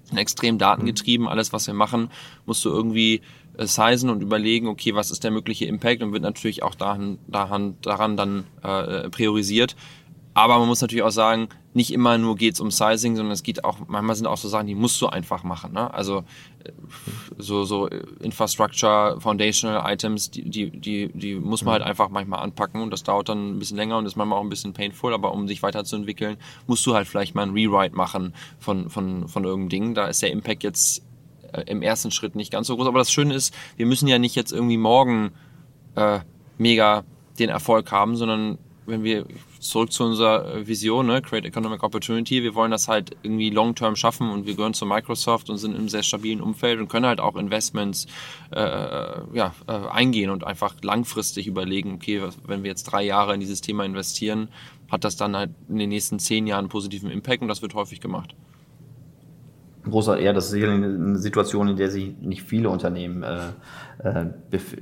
[0.04, 1.30] sind extrem datengetrieben.
[1.30, 2.10] Alles, was wir machen,
[2.46, 3.22] musst du irgendwie
[3.58, 7.18] äh, sizen und überlegen, okay, was ist der mögliche Impact und wird natürlich auch daran,
[7.28, 9.76] daran, daran dann äh, priorisiert.
[10.34, 13.64] Aber man muss natürlich auch sagen, nicht immer nur geht's um Sizing, sondern es geht
[13.64, 15.74] auch, manchmal sind auch so Sachen, die musst du einfach machen.
[15.74, 15.94] Ne?
[15.94, 16.24] Also
[16.64, 16.72] äh,
[17.38, 22.82] so, so Infrastructure, Foundational Items, die, die, die, die muss man halt einfach manchmal anpacken
[22.82, 25.34] und das dauert dann ein bisschen länger und ist manchmal auch ein bisschen painful, aber
[25.34, 29.70] um sich weiterzuentwickeln, musst du halt vielleicht mal ein Rewrite machen von, von, von irgendeinem
[29.70, 29.94] Ding.
[29.94, 31.04] Da ist der Impact jetzt
[31.52, 32.88] äh, im ersten Schritt nicht ganz so groß.
[32.88, 35.32] Aber das Schöne ist, wir müssen ja nicht jetzt irgendwie morgen
[35.96, 36.20] äh,
[36.58, 37.04] mega
[37.40, 39.26] den Erfolg haben, sondern wenn wir
[39.60, 43.96] zurück zu unserer äh, Vision, ne, Create Economic Opportunity, wir wollen das halt irgendwie long-term
[43.96, 47.06] schaffen und wir gehören zu Microsoft und sind in einem sehr stabilen Umfeld und können
[47.06, 48.08] halt auch Investments
[48.52, 48.60] äh,
[49.34, 53.62] ja, äh, eingehen und einfach langfristig überlegen, okay, wenn wir jetzt drei Jahre in dieses
[53.62, 54.50] Thema investieren,
[54.92, 57.74] hat das dann halt in den nächsten zehn Jahren einen positiven Impact und das wird
[57.74, 58.36] häufig gemacht.
[59.84, 63.38] Großer, ja, das ist sicherlich eine Situation, in der sich nicht viele Unternehmen äh,
[64.04, 64.26] äh,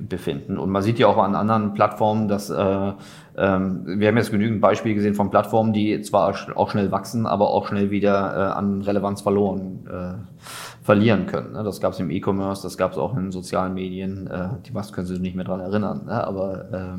[0.00, 0.58] befinden.
[0.58, 2.92] Und man sieht ja auch an anderen Plattformen, dass äh,
[3.36, 7.50] ähm, wir haben jetzt genügend Beispiele gesehen von Plattformen, die zwar auch schnell wachsen, aber
[7.50, 10.42] auch schnell wieder äh, an Relevanz verloren äh,
[10.82, 11.52] verlieren können.
[11.52, 11.62] Ne?
[11.62, 14.26] Das gab es im E-Commerce, das gab es auch in sozialen Medien.
[14.26, 16.26] Äh, die meisten können sich nicht mehr dran erinnern, ne?
[16.26, 16.98] aber äh,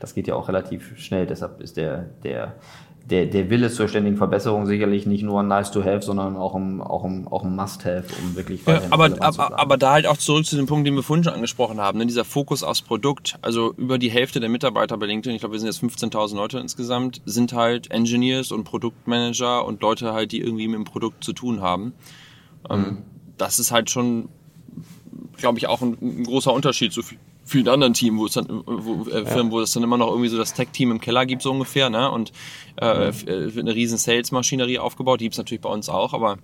[0.00, 1.26] das geht ja auch relativ schnell.
[1.26, 2.54] Deshalb ist der der
[3.10, 6.54] der, der Wille zur ständigen Verbesserung sicherlich nicht nur ein nice to have, sondern auch
[6.54, 10.06] ein, auch ein, auch ein must have, um wirklich ja, aber, aber, aber da halt
[10.06, 12.06] auch zurück zu dem Punkt, den wir vorhin schon angesprochen haben, ne?
[12.06, 13.36] dieser Fokus aufs Produkt.
[13.42, 16.58] Also über die Hälfte der Mitarbeiter bei LinkedIn, ich glaube, wir sind jetzt 15.000 Leute
[16.60, 21.32] insgesamt, sind halt Engineers und Produktmanager und Leute halt, die irgendwie mit dem Produkt zu
[21.32, 21.92] tun haben.
[22.68, 22.98] Ähm, mhm.
[23.36, 24.28] Das ist halt schon,
[25.36, 27.02] glaube ich, auch ein, ein großer Unterschied zu
[27.50, 30.28] vielen anderen Teams, wo es dann, wo, äh, Firmen, wo es dann immer noch irgendwie
[30.28, 32.10] so das Tech-Team im Keller gibt, so ungefähr, ne?
[32.10, 32.32] Und
[32.80, 33.12] äh, mhm.
[33.26, 36.38] Äh, eine riesen Sales-Maschinerie aufgebaut, die gibt es natürlich bei uns auch, aber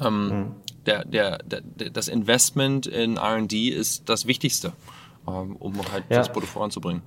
[0.00, 0.46] ähm, mhm.
[0.86, 4.72] der, der, der, das Investment in RD ist das Wichtigste,
[5.26, 6.18] ähm, um halt ja.
[6.18, 7.02] das Produkt voranzubringen.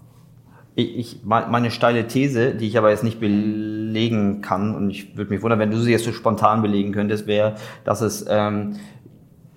[0.76, 5.32] Ich, ich, meine steile These, die ich aber jetzt nicht belegen kann, und ich würde
[5.32, 8.78] mich wundern, wenn du sie jetzt so spontan belegen könntest, wäre, dass es ähm,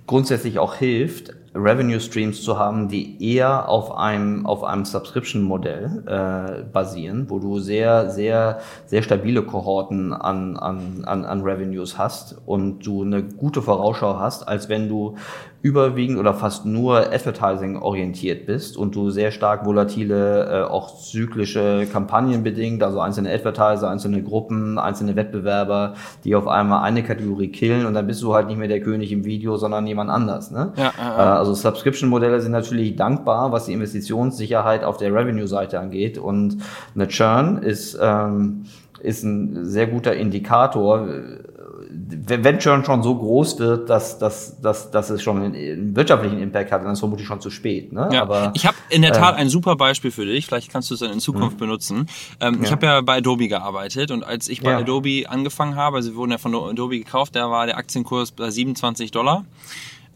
[0.08, 6.62] grundsätzlich auch hilft, Revenue Streams zu haben, die eher auf einem, auf einem Subscription-Modell äh,
[6.64, 12.84] basieren, wo du sehr, sehr, sehr stabile Kohorten an, an, an, an Revenues hast und
[12.84, 15.14] du eine gute Vorausschau hast, als wenn du
[15.64, 21.86] überwiegend oder fast nur Advertising orientiert bist und du sehr stark volatile, äh, auch zyklische
[21.90, 27.86] Kampagnen bedingt, also einzelne Advertiser, einzelne Gruppen, einzelne Wettbewerber, die auf einmal eine Kategorie killen
[27.86, 30.50] und dann bist du halt nicht mehr der König im Video, sondern jemand anders.
[30.50, 30.74] Ne?
[30.76, 31.16] Ja, ja, ja.
[31.16, 36.58] Äh, also Subscription-Modelle sind natürlich dankbar, was die Investitionssicherheit auf der Revenue-Seite angeht und
[36.94, 38.66] eine Churn ist ähm,
[39.00, 41.06] ist ein sehr guter Indikator
[42.26, 46.72] wenn Churn schon so groß wird, dass, dass, dass, dass es schon einen wirtschaftlichen Impact
[46.72, 47.92] hat, dann ist es vermutlich schon zu spät.
[47.92, 48.08] Ne?
[48.12, 48.22] Ja.
[48.22, 50.94] Aber, ich habe in der Tat äh, ein super Beispiel für dich, vielleicht kannst du
[50.94, 51.66] es dann in Zukunft mh.
[51.66, 52.08] benutzen.
[52.40, 52.62] Ähm, ja.
[52.62, 54.78] Ich habe ja bei Adobe gearbeitet und als ich bei ja.
[54.78, 58.50] Adobe angefangen habe, also wir wurden ja von Adobe gekauft, da war der Aktienkurs bei
[58.50, 59.44] 27 Dollar.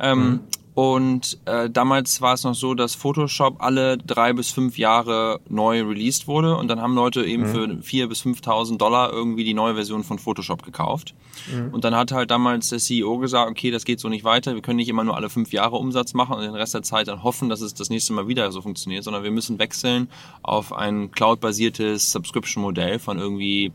[0.00, 0.40] Ähm, mhm.
[0.78, 5.82] Und äh, damals war es noch so, dass Photoshop alle drei bis fünf Jahre neu
[5.82, 7.52] released wurde und dann haben Leute eben mhm.
[7.52, 11.16] für vier bis 5.000 Dollar irgendwie die neue Version von Photoshop gekauft.
[11.52, 11.74] Mhm.
[11.74, 14.62] Und dann hat halt damals der CEO gesagt, okay, das geht so nicht weiter, wir
[14.62, 17.24] können nicht immer nur alle fünf Jahre Umsatz machen und den Rest der Zeit dann
[17.24, 20.06] hoffen, dass es das nächste Mal wieder so funktioniert, sondern wir müssen wechseln
[20.42, 23.72] auf ein cloud-basiertes Subscription-Modell von irgendwie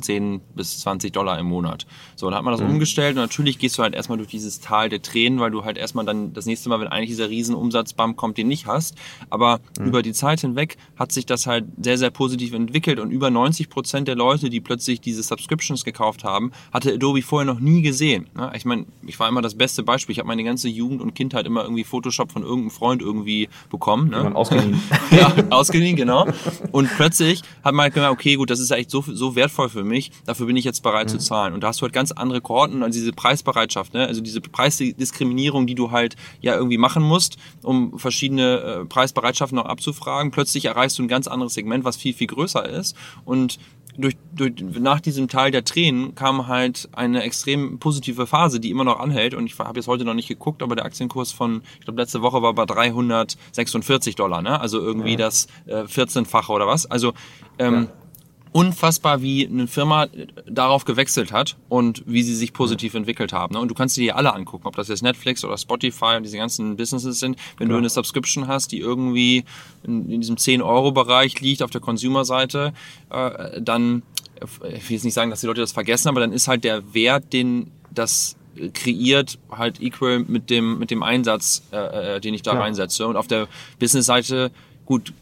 [0.00, 1.86] 10 bis 20 Dollar im Monat.
[2.14, 2.70] So, dann hat man das mhm.
[2.70, 5.76] umgestellt und natürlich gehst du halt erstmal durch dieses Tal der Tränen, weil du halt
[5.76, 8.96] erstmal dann das nächste Mal, wenn eigentlich dieser riesen Umsatzbump kommt, den nicht hast.
[9.30, 9.86] Aber mhm.
[9.86, 13.68] über die Zeit hinweg hat sich das halt sehr, sehr positiv entwickelt und über 90
[13.68, 18.26] Prozent der Leute, die plötzlich diese Subscriptions gekauft haben, hatte Adobe vorher noch nie gesehen.
[18.54, 20.12] Ich meine, ich war immer das beste Beispiel.
[20.12, 24.10] Ich habe meine ganze Jugend und Kindheit immer irgendwie Photoshop von irgendeinem Freund irgendwie bekommen.
[24.10, 24.34] Ne?
[24.34, 24.80] Ausgeliehen.
[25.10, 26.26] ja, ausgeliehen, genau.
[26.72, 29.84] Und plötzlich hat man halt gemerkt, okay, gut, das ist echt so, so wertvoll für
[29.84, 31.10] mich, dafür bin ich jetzt bereit mhm.
[31.10, 31.54] zu zahlen.
[31.54, 34.06] Und da hast du halt ganz andere Kohorten, also diese Preisbereitschaft, ne?
[34.06, 39.66] also diese Preisdiskriminierung, die du halt ja irgendwie machen musst, um verschiedene äh, Preisbereitschaften noch
[39.66, 40.30] abzufragen.
[40.30, 42.96] Plötzlich erreichst du ein ganz anderes Segment, was viel, viel größer ist.
[43.24, 43.58] Und
[43.98, 48.84] durch, durch, nach diesem Teil der Tränen kam halt eine extrem positive Phase, die immer
[48.84, 49.34] noch anhält.
[49.34, 52.22] Und ich habe jetzt heute noch nicht geguckt, aber der Aktienkurs von, ich glaube, letzte
[52.22, 54.60] Woche war bei 346 Dollar, ne?
[54.60, 55.16] Also irgendwie ja.
[55.16, 56.86] das äh, 14-fache oder was.
[56.86, 57.14] Also
[57.58, 58.05] ähm, ja
[58.52, 60.06] unfassbar, wie eine Firma
[60.46, 63.54] darauf gewechselt hat und wie sie sich positiv entwickelt haben.
[63.54, 63.60] Ne?
[63.60, 66.38] Und du kannst dir die alle angucken, ob das jetzt Netflix oder Spotify und diese
[66.38, 67.36] ganzen Businesses sind.
[67.58, 67.76] Wenn Klar.
[67.76, 69.44] du eine Subscription hast, die irgendwie
[69.82, 72.72] in, in diesem 10-Euro-Bereich liegt auf der Consumer-Seite,
[73.10, 74.02] äh, dann,
[74.40, 76.94] ich will jetzt nicht sagen, dass die Leute das vergessen, aber dann ist halt der
[76.94, 78.36] Wert, den das
[78.72, 82.60] kreiert, halt equal mit dem, mit dem Einsatz, äh, äh den ich da ja.
[82.60, 83.06] reinsetze.
[83.06, 84.50] Und auf der Business-Seite,
[84.86, 85.12] gut,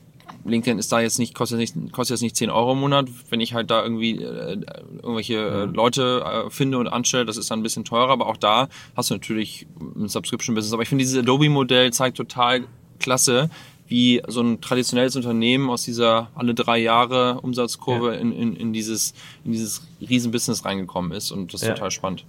[0.44, 3.08] LinkedIn ist da jetzt nicht, kostet, nicht, kostet jetzt nicht 10 Euro im Monat.
[3.30, 4.60] Wenn ich halt da irgendwie äh,
[5.02, 8.36] irgendwelche äh, Leute äh, finde und anstelle, das ist dann ein bisschen teurer, aber auch
[8.36, 10.72] da hast du natürlich ein Subscription-Business.
[10.72, 12.64] Aber ich finde, dieses Adobe-Modell zeigt total
[12.98, 13.50] klasse,
[13.86, 18.20] wie so ein traditionelles Unternehmen aus dieser alle drei Jahre Umsatzkurve ja.
[18.20, 19.14] in, in, in dieses,
[19.44, 21.74] in dieses Riesenbusiness reingekommen ist und das ist ja.
[21.74, 22.24] total spannend.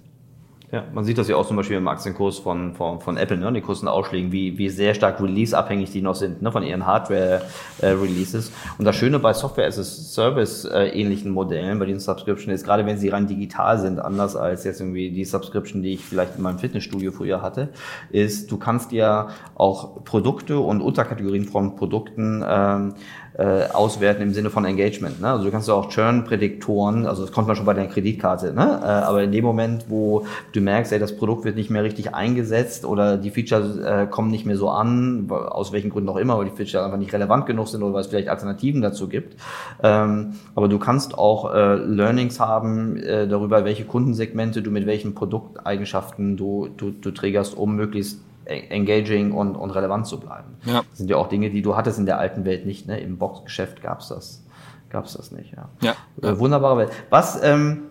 [0.72, 3.52] Ja, man sieht das ja auch zum Beispiel im Aktienkurs von, von, von Apple, ne?
[3.52, 6.50] die kurzen Ausschlägen, wie, wie sehr stark release-abhängig die noch sind, ne?
[6.50, 8.50] von ihren Hardware-Releases.
[8.76, 13.78] und das Schöne bei Software-as-a-Service-ähnlichen Modellen, bei diesen Subscription ist, gerade wenn sie rein digital
[13.78, 17.68] sind, anders als jetzt irgendwie die Subscription, die ich vielleicht in meinem Fitnessstudio früher hatte,
[18.10, 22.94] ist, du kannst ja auch Produkte und Unterkategorien von Produkten ähm,
[23.38, 25.20] äh, auswerten im Sinne von Engagement.
[25.20, 25.30] Ne?
[25.30, 28.80] Also du kannst auch Churn-Prädiktoren, also das kommt man schon bei deiner Kreditkarte, ne?
[28.82, 32.14] äh, aber in dem Moment, wo du merkst, ey, das Produkt wird nicht mehr richtig
[32.14, 36.38] eingesetzt oder die Features äh, kommen nicht mehr so an, aus welchen Gründen auch immer,
[36.38, 39.36] weil die Features einfach nicht relevant genug sind oder weil es vielleicht Alternativen dazu gibt.
[39.82, 45.14] Ähm, aber du kannst auch äh, Learnings haben äh, darüber, welche Kundensegmente du mit welchen
[45.14, 50.56] Produkteigenschaften du, du, du triggerst, um möglichst engaging und, und relevant zu bleiben.
[50.64, 50.82] Ja.
[50.88, 52.86] Das sind ja auch Dinge, die du hattest in der alten Welt nicht.
[52.86, 53.00] Ne?
[53.00, 54.44] Im Boxgeschäft gab's das,
[54.90, 55.54] gab's das nicht.
[55.54, 55.68] Ja.
[55.80, 56.28] ja.
[56.28, 56.90] Äh, wunderbare Welt.
[57.10, 57.82] Was ähm,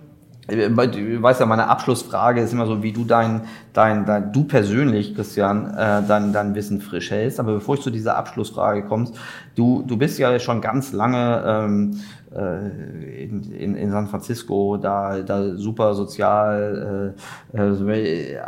[0.48, 3.42] äh, du weißt ja, meine Abschlussfrage ist immer so, wie du dein,
[3.74, 7.40] dein, dein du persönlich, Christian, äh, dein, dein Wissen frisch hältst.
[7.40, 9.16] Aber bevor ich zu dieser Abschlussfrage kommst,
[9.56, 15.22] du, du bist ja schon ganz lange ähm, äh, in, in, in San Francisco, da,
[15.22, 17.14] da super sozial
[17.54, 18.40] äh, äh,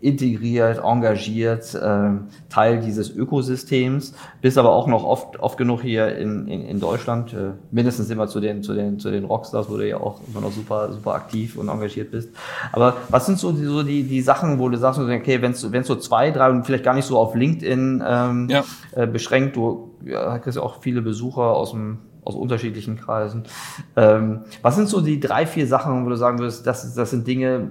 [0.00, 2.10] integriert, engagiert, äh,
[2.48, 7.32] Teil dieses Ökosystems, bist aber auch noch oft, oft genug hier in, in, in Deutschland,
[7.32, 10.40] äh, mindestens immer zu den, zu, den, zu den Rockstars, wo du ja auch immer
[10.40, 12.30] noch super, super aktiv und engagiert bist.
[12.72, 15.60] Aber was sind so die, so die, die Sachen, wo du sagst, okay, wenn es
[15.60, 18.64] so zwei, drei und vielleicht gar nicht so auf LinkedIn ähm, ja.
[18.92, 23.44] äh, beschränkt, du ja, hast ja auch viele Besucher aus dem aus unterschiedlichen Kreisen.
[23.94, 27.26] Ähm, was sind so die drei, vier Sachen, wo du sagen würdest, das, das sind
[27.26, 27.70] Dinge,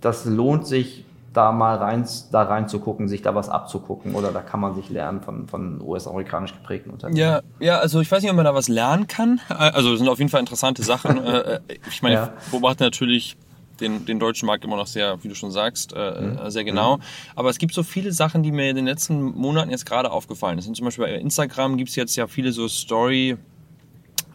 [0.00, 4.58] das lohnt sich, da mal rein, da reinzugucken, sich da was abzugucken oder da kann
[4.58, 7.18] man sich lernen von, von US-amerikanisch geprägten Unternehmen?
[7.18, 9.40] Ja, ja, also ich weiß nicht, ob man da was lernen kann.
[9.48, 11.20] Also sind auf jeden Fall interessante Sachen.
[11.30, 12.32] Äh, ich meine, ja.
[12.44, 13.36] ich beobachte natürlich
[13.80, 16.50] den, den deutschen Markt immer noch sehr, wie du schon sagst, äh, mhm.
[16.50, 16.96] sehr genau.
[16.96, 17.02] Mhm.
[17.36, 20.60] Aber es gibt so viele Sachen, die mir in den letzten Monaten jetzt gerade aufgefallen
[20.60, 20.76] sind.
[20.76, 23.36] Zum Beispiel bei Instagram gibt es jetzt ja viele so Story-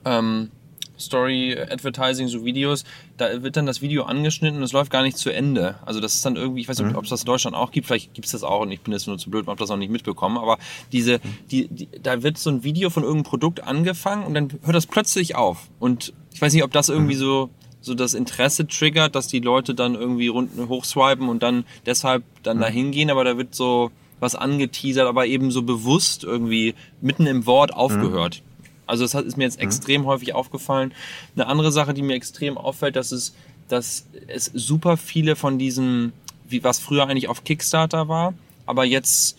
[0.05, 0.51] ähm,
[0.97, 2.85] Story Advertising, so Videos,
[3.17, 5.75] da wird dann das Video angeschnitten und es läuft gar nicht zu Ende.
[5.85, 6.95] Also das ist dann irgendwie, ich weiß nicht, mhm.
[6.95, 8.93] ob es das in Deutschland auch gibt, vielleicht gibt es das auch und ich bin
[8.93, 10.57] jetzt nur zu blöd und habe das auch nicht mitbekommen, aber
[10.91, 11.19] diese,
[11.51, 14.85] die, die, da wird so ein Video von irgendeinem Produkt angefangen und dann hört das
[14.85, 15.69] plötzlich auf.
[15.79, 17.19] Und ich weiß nicht, ob das irgendwie mhm.
[17.19, 17.49] so
[17.81, 22.57] so das Interesse triggert, dass die Leute dann irgendwie runden hochswipen und dann deshalb dann
[22.57, 22.61] mhm.
[22.61, 27.45] dahin gehen, aber da wird so was angeteasert, aber eben so bewusst irgendwie mitten im
[27.45, 28.41] Wort aufgehört.
[28.43, 28.54] Mhm.
[28.87, 29.65] Also das ist mir jetzt mhm.
[29.65, 30.93] extrem häufig aufgefallen.
[31.35, 33.33] Eine andere Sache, die mir extrem auffällt, dass es,
[33.67, 36.13] dass es super viele von diesen,
[36.47, 38.33] wie was früher eigentlich auf Kickstarter war,
[38.65, 39.37] aber jetzt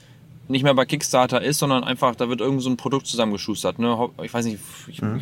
[0.48, 3.78] nicht mehr bei Kickstarter ist, sondern einfach, da wird irgend so ein Produkt zusammengeschustert.
[3.78, 4.10] Ne?
[4.22, 5.16] Ich weiß nicht, ich, mhm.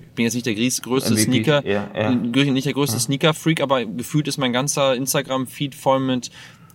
[0.00, 2.10] ich bin jetzt nicht der größte MVP, Sneaker, yeah, yeah.
[2.10, 3.00] nicht der größte mhm.
[3.00, 6.30] Sneaker-Freak, aber gefühlt ist mein ganzer Instagram-Feed voll mit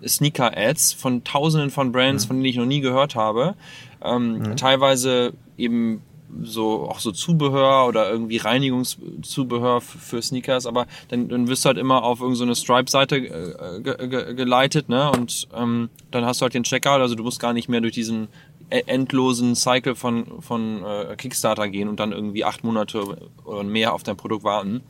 [0.06, 2.28] Sneaker-Ads von tausenden von Brands, mhm.
[2.28, 3.56] von denen ich noch nie gehört habe.
[4.04, 4.56] Ähm, mhm.
[4.56, 6.02] Teilweise eben
[6.42, 11.78] so auch so Zubehör oder irgendwie Reinigungszubehör für Sneakers, aber dann, dann wirst du halt
[11.78, 15.12] immer auf irgendeine so Stripe-Seite äh, ge ge geleitet, ne?
[15.12, 17.94] Und ähm, dann hast du halt den Checkout, also du musst gar nicht mehr durch
[17.94, 18.28] diesen
[18.70, 23.94] e-, endlosen Cycle von, von äh, Kickstarter gehen und dann irgendwie acht Monate oder mehr
[23.94, 24.82] auf dein Produkt warten.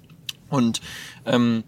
[0.49, 0.81] Und
[1.25, 1.63] ähm,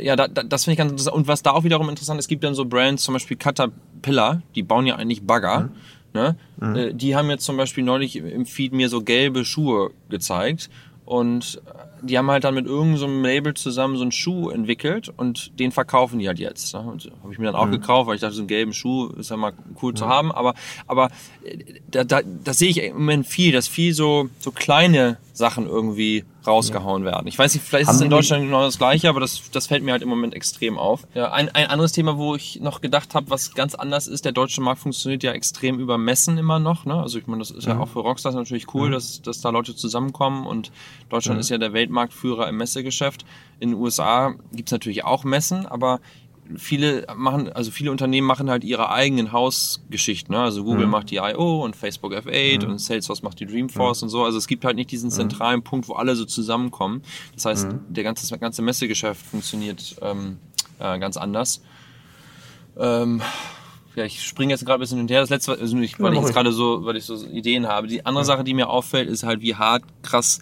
[0.00, 1.16] ja, da, da, das finde ich ganz interessant.
[1.16, 4.62] Und was da auch wiederum interessant ist, gibt dann so Brands, zum Beispiel Caterpillar, die
[4.62, 5.60] bauen ja eigentlich Bagger.
[5.60, 5.70] Mhm.
[6.18, 6.36] Ne?
[6.60, 6.98] Mhm.
[6.98, 10.68] Die haben jetzt zum Beispiel neulich im Feed mir so gelbe Schuhe gezeigt
[11.04, 11.62] und
[12.02, 15.72] die haben halt dann mit irgendeinem so Label zusammen so einen Schuh entwickelt und den
[15.72, 16.74] verkaufen die halt jetzt.
[16.74, 16.84] Ne?
[16.84, 17.72] Habe ich mir dann auch mhm.
[17.72, 19.52] gekauft, weil ich dachte, so einen gelben Schuh ist ja mal
[19.82, 19.96] cool mhm.
[19.96, 20.32] zu haben.
[20.32, 20.54] Aber,
[20.86, 21.10] aber
[21.44, 21.58] äh,
[21.90, 26.24] da, da, das sehe ich im Moment viel, dass viel so, so kleine Sachen irgendwie
[26.46, 27.26] rausgehauen werden.
[27.26, 29.82] Ich weiß nicht, vielleicht ist es in Deutschland genau das gleiche, aber das, das fällt
[29.82, 31.06] mir halt im Moment extrem auf.
[31.14, 34.32] Ja, ein, ein anderes Thema, wo ich noch gedacht habe, was ganz anders ist, der
[34.32, 36.84] deutsche Markt funktioniert ja extrem über Messen immer noch.
[36.84, 36.94] Ne?
[36.94, 37.72] Also ich meine, das ist mhm.
[37.72, 38.92] ja auch für Rockstars natürlich cool, mhm.
[38.92, 40.70] dass, dass da Leute zusammenkommen und
[41.08, 41.40] Deutschland mhm.
[41.40, 43.24] ist ja der Weltmarktführer im Messegeschäft.
[43.60, 46.00] In den USA gibt's natürlich auch Messen, aber
[46.56, 50.34] viele machen, also viele Unternehmen machen halt ihre eigenen Hausgeschichten.
[50.34, 50.40] Ne?
[50.40, 50.92] Also Google mhm.
[50.92, 51.62] macht die I.O.
[51.64, 52.72] und Facebook F8 mhm.
[52.72, 54.06] und Salesforce macht die Dreamforce mhm.
[54.06, 54.24] und so.
[54.24, 55.14] Also es gibt halt nicht diesen mhm.
[55.14, 57.02] zentralen Punkt, wo alle so zusammenkommen.
[57.34, 57.80] Das heißt, mhm.
[57.88, 60.38] der ganze, das ganze Messegeschäft funktioniert ähm,
[60.78, 61.62] äh, ganz anders.
[62.78, 63.20] Ähm,
[63.94, 65.22] ja, ich springe jetzt gerade ein bisschen hinterher.
[65.22, 67.88] Das letzte, also ich, weil ich jetzt gerade so, weil ich so Ideen habe.
[67.88, 70.40] Die andere Sache, die mir auffällt, ist halt, wie hart krass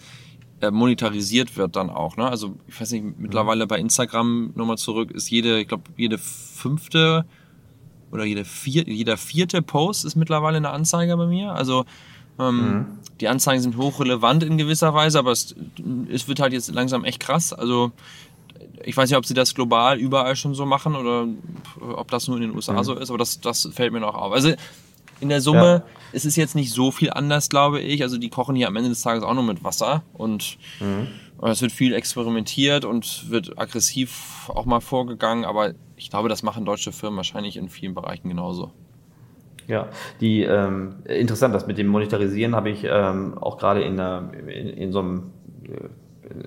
[0.61, 2.17] äh, monetarisiert wird dann auch.
[2.17, 2.27] Ne?
[2.27, 7.25] Also ich weiß nicht, mittlerweile bei Instagram nochmal zurück ist jede, ich glaube, jede fünfte
[8.11, 11.51] oder jede vier, jeder vierte Post ist mittlerweile eine Anzeige bei mir.
[11.51, 11.85] Also
[12.39, 12.85] ähm, mhm.
[13.19, 15.55] die Anzeigen sind hochrelevant in gewisser Weise, aber es,
[16.11, 17.53] es wird halt jetzt langsam echt krass.
[17.53, 17.91] Also
[18.83, 21.27] ich weiß nicht, ob sie das global überall schon so machen oder
[21.79, 22.83] ob das nur in den USA mhm.
[22.83, 24.31] so ist, aber das, das fällt mir noch auf.
[24.33, 24.53] Also
[25.19, 25.83] in der Summe ja.
[26.11, 28.03] ist es jetzt nicht so viel anders, glaube ich.
[28.03, 31.07] Also die kochen hier am Ende des Tages auch nur mit Wasser und mhm.
[31.43, 36.65] es wird viel experimentiert und wird aggressiv auch mal vorgegangen, aber ich glaube, das machen
[36.65, 38.71] deutsche Firmen wahrscheinlich in vielen Bereichen genauso.
[39.67, 39.89] Ja,
[40.21, 44.91] die ähm, interessant, das mit dem Monetarisieren habe ich ähm, auch gerade in, in, in
[44.93, 45.31] so einem
[45.63, 45.89] äh,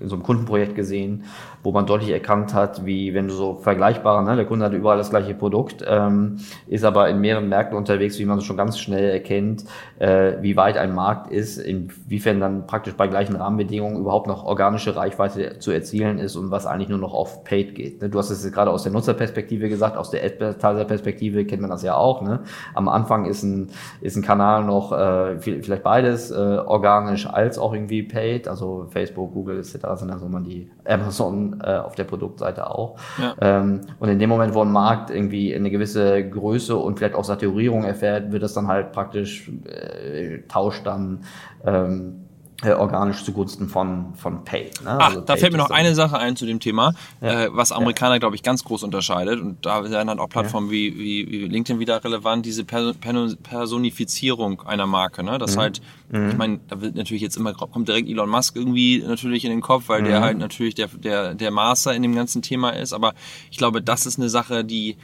[0.01, 1.25] in so einem Kundenprojekt gesehen,
[1.63, 4.99] wo man deutlich erkannt hat, wie wenn du so vergleichbare, ne, der Kunde hat überall
[4.99, 9.11] das gleiche Produkt, ähm, ist aber in mehreren Märkten unterwegs, wie man schon ganz schnell
[9.11, 9.65] erkennt,
[9.99, 14.97] äh, wie weit ein Markt ist, inwiefern dann praktisch bei gleichen Rahmenbedingungen überhaupt noch organische
[14.97, 18.03] Reichweite zu erzielen ist und was eigentlich nur noch auf Paid geht.
[18.03, 18.09] Ne?
[18.09, 21.95] Du hast es gerade aus der Nutzerperspektive gesagt, aus der Advertiser-Perspektive kennt man das ja
[21.95, 22.23] auch.
[22.23, 22.41] Ne?
[22.75, 23.71] Am Anfang ist ein,
[24.01, 29.33] ist ein Kanal noch äh, vielleicht beides, äh, organisch als auch irgendwie Paid, also Facebook,
[29.33, 29.87] Google etc.
[29.97, 32.97] sind dann so man die Amazon äh, auf der Produktseite auch.
[33.21, 33.35] Ja.
[33.41, 37.25] Ähm, und in dem Moment, wo ein Markt irgendwie eine gewisse Größe und vielleicht auch
[37.25, 41.25] Saturierung erfährt, wird das dann halt praktisch äh, tauscht dann
[41.65, 42.20] ähm,
[42.63, 44.71] äh, organisch zugunsten von, von Pay.
[44.85, 44.97] Ne?
[44.99, 47.45] Ach, also da Pay fällt mir noch eine Sache ein zu dem Thema, ja.
[47.45, 48.19] äh, was Amerikaner, ja.
[48.19, 49.41] glaube ich, ganz groß unterscheidet.
[49.41, 50.73] Und da werden dann auch Plattformen ja.
[50.73, 55.23] wie, wie, wie LinkedIn wieder relevant, diese Personifizierung einer Marke.
[55.23, 55.39] Ne?
[55.39, 55.61] Das mhm.
[55.61, 55.81] halt,
[56.11, 56.31] mhm.
[56.31, 59.63] ich meine, da wird natürlich jetzt immer, kommt direkt Elon Musk irgendwie natürlich in den
[59.63, 60.07] Kopf, weil mhm.
[60.07, 62.93] der halt natürlich der, der, der Master in dem ganzen Thema ist.
[62.93, 63.15] Aber
[63.51, 64.97] ich glaube, das ist eine Sache, die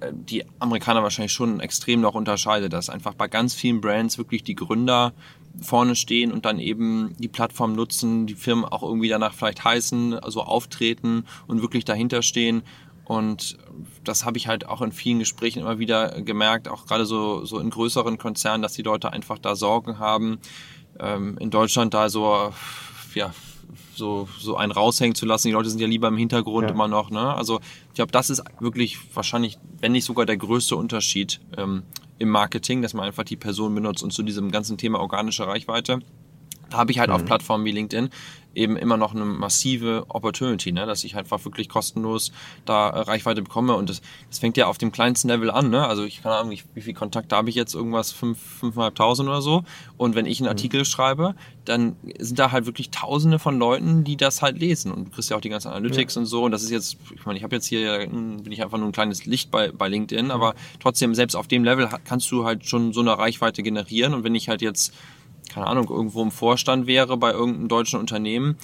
[0.00, 4.42] äh, die Amerikaner wahrscheinlich schon extrem noch unterscheidet, dass einfach bei ganz vielen Brands wirklich
[4.42, 5.12] die Gründer
[5.60, 10.18] vorne stehen und dann eben die Plattform nutzen, die Firmen auch irgendwie danach vielleicht heißen,
[10.18, 12.62] also auftreten und wirklich dahinter stehen.
[13.04, 13.56] Und
[14.02, 17.60] das habe ich halt auch in vielen Gesprächen immer wieder gemerkt, auch gerade so, so
[17.60, 20.38] in größeren Konzernen, dass die Leute einfach da Sorgen haben,
[20.98, 22.52] ähm, in Deutschland da so,
[23.14, 23.32] ja,
[23.94, 25.48] so, so einen raushängen zu lassen.
[25.48, 26.74] Die Leute sind ja lieber im Hintergrund ja.
[26.74, 27.10] immer noch.
[27.10, 27.34] Ne?
[27.34, 31.84] Also ich glaube, das ist wirklich wahrscheinlich, wenn nicht sogar der größte Unterschied ähm,
[32.18, 36.00] im Marketing, dass man einfach die Person benutzt und zu diesem ganzen Thema organische Reichweite.
[36.70, 37.16] Da habe ich halt mhm.
[37.16, 38.10] auf Plattformen wie LinkedIn
[38.56, 40.86] eben immer noch eine massive Opportunity, ne?
[40.86, 42.32] dass ich einfach wirklich kostenlos
[42.64, 43.76] da äh, Reichweite bekomme.
[43.76, 45.70] Und das, das fängt ja auf dem kleinsten Level an.
[45.70, 45.86] Ne?
[45.86, 47.74] Also ich kann Ahnung, wie, wie viel Kontakte habe ich jetzt?
[47.74, 49.64] Irgendwas fünf, fünfeinhalbtausend oder so.
[49.96, 50.50] Und wenn ich einen mhm.
[50.50, 50.84] Artikel mhm.
[50.84, 51.34] schreibe,
[51.66, 54.90] dann sind da halt wirklich Tausende von Leuten, die das halt lesen.
[54.92, 56.20] Und du kriegst ja auch die ganzen Analytics ja.
[56.20, 56.44] und so.
[56.44, 58.92] Und das ist jetzt, ich meine, ich habe jetzt hier, bin ich einfach nur ein
[58.92, 62.92] kleines Licht bei, bei LinkedIn, aber trotzdem, selbst auf dem Level kannst du halt schon
[62.92, 64.14] so eine Reichweite generieren.
[64.14, 64.94] Und wenn ich halt jetzt
[65.52, 68.56] keine Ahnung, irgendwo im Vorstand wäre bei irgendeinem deutschen Unternehmen,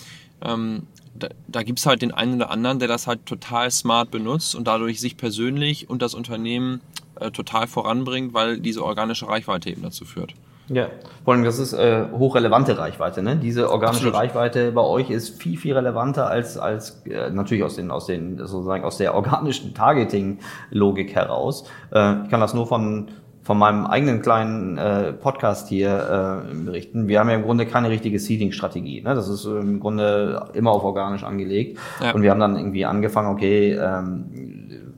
[0.45, 0.83] ähm,
[1.15, 4.55] da, da gibt es halt den einen oder anderen, der das halt total smart benutzt
[4.55, 6.81] und dadurch sich persönlich und das Unternehmen
[7.21, 10.35] äh, total voranbringt, weil diese organische Reichweite eben dazu führt.
[10.69, 10.89] Ja,
[11.25, 13.23] vor allem das ist äh, hochrelevante Reichweite.
[13.23, 13.37] Ne?
[13.37, 14.15] Diese organische Absolut.
[14.15, 18.39] Reichweite bei euch ist viel viel relevanter als als äh, natürlich aus den aus den
[18.39, 21.65] sozusagen aus der organischen Targeting-Logik heraus.
[21.93, 23.09] Äh, ich kann das nur von
[23.43, 27.09] von meinem eigenen kleinen äh, Podcast hier äh, berichten.
[27.09, 29.03] Wir haben ja im Grunde keine richtige Seeding-Strategie.
[29.03, 29.15] Ne?
[29.15, 31.79] Das ist im Grunde immer auf organisch angelegt.
[32.01, 32.13] Ja.
[32.13, 34.95] Und wir haben dann irgendwie angefangen, okay, ähm,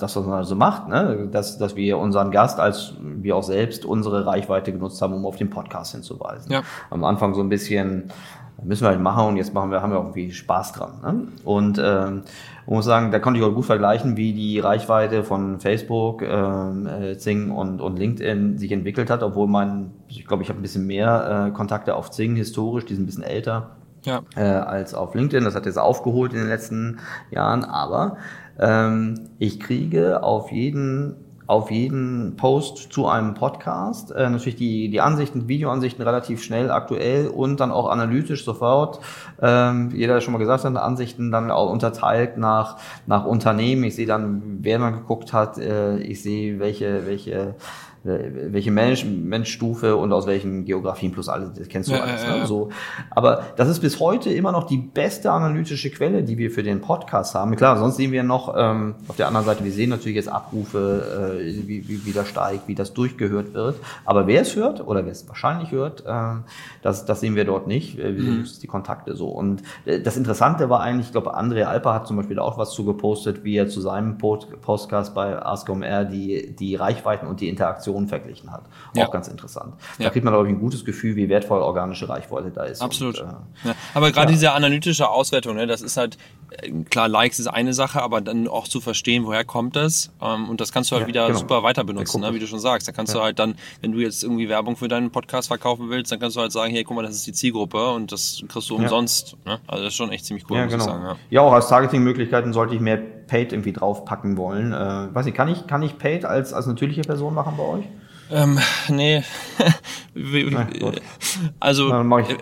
[0.00, 1.28] das, was man so macht, ne?
[1.30, 5.36] dass, dass wir unseren Gast als wir auch selbst unsere Reichweite genutzt haben, um auf
[5.36, 6.52] den Podcast hinzuweisen.
[6.52, 6.62] Ja.
[6.90, 8.10] Am Anfang so ein bisschen
[8.64, 10.92] müssen wir halt machen und jetzt machen wir, haben wir irgendwie Spaß dran.
[11.02, 11.28] Ne?
[11.44, 12.22] Und ähm,
[12.66, 17.16] muss sagen, da konnte ich auch gut vergleichen, wie die Reichweite von Facebook, ähm, äh,
[17.16, 20.86] Zing und, und LinkedIn sich entwickelt hat, obwohl mein, ich glaube, ich habe ein bisschen
[20.86, 24.22] mehr äh, Kontakte auf Zing historisch, die sind ein bisschen älter ja.
[24.36, 25.44] äh, als auf LinkedIn.
[25.44, 26.98] Das hat jetzt aufgeholt in den letzten
[27.30, 28.16] Jahren, aber
[28.58, 31.16] ähm, ich kriege auf jeden
[31.48, 34.12] auf jeden Post zu einem Podcast.
[34.12, 39.00] Äh, natürlich die, die Ansichten, Videoansichten relativ schnell, aktuell und dann auch analytisch sofort.
[39.40, 42.76] Ähm, jeder schon mal gesagt hat, Ansichten dann auch unterteilt nach,
[43.06, 43.82] nach Unternehmen.
[43.84, 47.54] Ich sehe dann, wer man geguckt hat, äh, ich sehe, welche, welche
[48.04, 52.24] welche Managementstufe und aus welchen Geografien plus alles, das kennst du ja, alles.
[52.24, 52.46] Ne?
[52.46, 52.70] So.
[53.10, 56.80] Aber das ist bis heute immer noch die beste analytische Quelle, die wir für den
[56.80, 57.56] Podcast haben.
[57.56, 61.40] Klar, sonst sehen wir noch ähm, auf der anderen Seite, wir sehen natürlich jetzt Abrufe,
[61.42, 63.76] äh, wie, wie, wie das steigt, wie das durchgehört wird.
[64.04, 66.40] Aber wer es hört oder wer es wahrscheinlich hört, äh,
[66.82, 67.96] das, das sehen wir dort nicht.
[67.96, 68.48] Wir sehen mhm.
[68.62, 69.28] die Kontakte so.
[69.28, 72.70] Und äh, das Interessante war eigentlich, ich glaube, André Alper hat zum Beispiel auch was
[72.70, 78.08] zugepostet, wie er zu seinem Podcast bei AskOMR die, die Reichweiten und die Interaktion Personen
[78.08, 78.62] verglichen hat.
[78.94, 79.06] Ja.
[79.06, 79.74] Auch ganz interessant.
[79.96, 80.10] Da ja.
[80.10, 82.82] kriegt man, glaube ich, ein gutes Gefühl, wie wertvoll organische Reichweite da ist.
[82.82, 83.20] Absolut.
[83.20, 83.74] Und, äh, ja.
[83.94, 86.18] Aber gerade diese analytische Auswertung, ne, das ist halt,
[86.50, 90.10] äh, klar, Likes ist eine Sache, aber dann auch zu verstehen, woher kommt das.
[90.20, 91.38] Ähm, und das kannst du halt wieder genau.
[91.38, 92.86] super weiter benutzen, ne, wie du schon sagst.
[92.86, 96.12] Da kannst du halt dann, wenn du jetzt irgendwie Werbung für deinen Podcast verkaufen willst,
[96.12, 98.68] dann kannst du halt sagen, hey, guck mal, das ist die Zielgruppe und das kriegst
[98.70, 99.36] du umsonst.
[99.46, 99.58] Ne?
[99.66, 100.84] Also das ist schon echt ziemlich cool, ja, muss genau.
[100.84, 101.18] ich sagen.
[101.30, 104.72] Ja, auch als Targeting-Möglichkeiten sollte ich mehr Paid irgendwie draufpacken wollen.
[104.72, 107.84] Äh, weiß nicht, kann ich, kann ich Paid als, als natürliche Person machen bei euch?
[108.30, 108.58] Ähm,
[108.88, 109.22] nee.
[111.60, 112.30] also, ich.
[112.30, 112.36] Äh,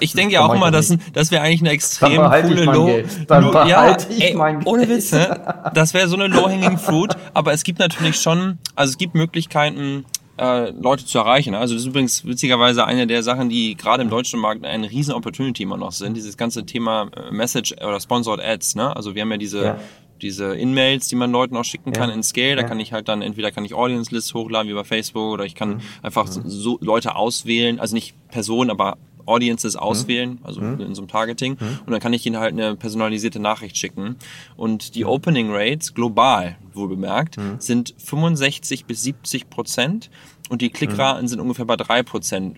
[0.00, 3.02] ich denke ja auch immer, dass, das wäre eigentlich eine extrem coole Low.
[3.28, 5.70] Dann ja, ey, ohne Witz, ne?
[5.74, 7.16] Das wäre so eine Low-Hanging Fruit.
[7.34, 10.04] Aber es gibt natürlich schon, also es gibt Möglichkeiten,
[10.40, 11.54] äh, Leute zu erreichen.
[11.54, 15.14] Also das ist übrigens witzigerweise eine der Sachen, die gerade im deutschen Markt ein riesen
[15.14, 16.16] Opportunity immer noch sind.
[16.16, 18.74] Dieses ganze Thema äh, Message oder Sponsored Ads.
[18.74, 18.94] Ne?
[18.96, 19.78] Also wir haben ja diese ja
[20.20, 22.14] diese In-Mails, die man Leuten auch schicken kann ja.
[22.14, 22.56] in Scale.
[22.56, 22.68] Da ja.
[22.68, 25.54] kann ich halt dann entweder kann ich Audience Lists hochladen wie bei Facebook oder ich
[25.54, 25.80] kann mhm.
[26.02, 28.98] einfach so Leute auswählen, also nicht Personen, aber
[29.30, 29.80] Audiences mhm.
[29.80, 30.80] auswählen, also mhm.
[30.80, 31.56] in so einem Targeting.
[31.58, 31.78] Mhm.
[31.86, 34.16] Und dann kann ich ihnen halt eine personalisierte Nachricht schicken.
[34.56, 37.56] Und die Opening Rates global, wohl bemerkt, mhm.
[37.58, 40.10] sind 65 bis 70 Prozent.
[40.48, 42.56] Und die Klickraten sind ungefähr bei 3 Prozent.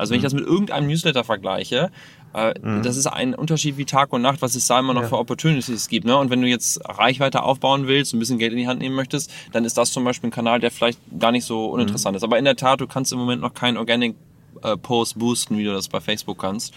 [0.00, 1.92] Also wenn ich das mit irgendeinem Newsletter vergleiche,
[2.34, 2.52] äh.
[2.82, 5.08] Das ist ein Unterschied wie Tag und Nacht, was es da immer noch ja.
[5.08, 6.04] für Opportunities gibt.
[6.04, 6.16] Ne?
[6.16, 9.32] Und wenn du jetzt Reichweite aufbauen willst, ein bisschen Geld in die Hand nehmen möchtest,
[9.52, 12.16] dann ist das zum Beispiel ein Kanal, der vielleicht gar nicht so uninteressant mhm.
[12.16, 12.24] ist.
[12.24, 14.16] Aber in der Tat, du kannst im Moment noch keinen Organic
[14.62, 16.74] äh, Post boosten, wie du das bei Facebook kannst.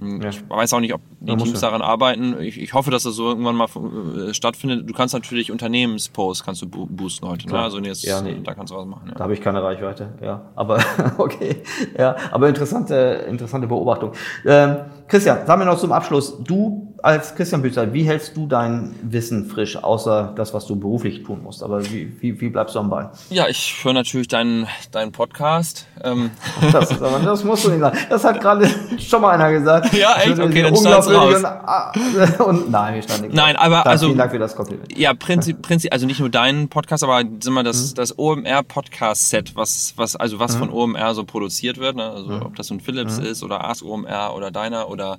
[0.00, 0.22] Hm.
[0.26, 1.68] Ich weiß auch nicht, ob die Teams ja.
[1.68, 2.40] daran arbeiten.
[2.40, 4.88] Ich, ich, hoffe, dass das so irgendwann mal äh, stattfindet.
[4.88, 7.48] Du kannst natürlich Unternehmensposts kannst du boosten heute.
[7.48, 7.58] Ne?
[7.58, 8.40] Also jetzt, ja, nee.
[8.42, 9.08] da kannst du was machen.
[9.08, 9.14] Ja.
[9.14, 10.14] Da habe ich keine Reichweite.
[10.22, 10.78] Ja, aber
[11.18, 11.62] okay.
[11.98, 14.12] Ja, aber interessante, interessante Beobachtung.
[14.46, 14.76] Ähm,
[15.08, 16.36] Christian, sagen wir noch zum Abschluss.
[16.44, 21.22] Du als Christian Bützer, wie hältst du dein Wissen frisch, außer das, was du beruflich
[21.22, 21.62] tun musst?
[21.62, 23.12] Aber wie, wie, wie bleibst du am Ball?
[23.30, 25.86] Ja, ich höre natürlich deinen, deinen Podcast.
[26.02, 26.30] Ähm.
[26.72, 27.98] Das, ist aber, das musst du nicht sagen.
[28.10, 28.68] Das hat gerade
[28.98, 29.87] schon mal einer gesagt.
[29.98, 30.38] Ja, echt?
[30.38, 31.36] Okay, dann schneid's raus.
[31.36, 31.92] Und, ah,
[32.44, 33.34] und, nein, ich stand nicht.
[33.34, 34.06] Nein, aber also...
[34.06, 34.96] Vielen Dank für das Kompliment.
[34.96, 37.94] Ja, Prinzip, Prinzip, also nicht nur deinen Podcast, aber sind wir das, mhm.
[37.94, 40.58] das OMR-Podcast-Set, was, was, also was mhm.
[40.58, 42.10] von OMR so produziert wird, ne?
[42.10, 42.42] also mhm.
[42.42, 43.26] ob das so ein Philips mhm.
[43.26, 45.18] ist oder Ask OMR oder deiner oder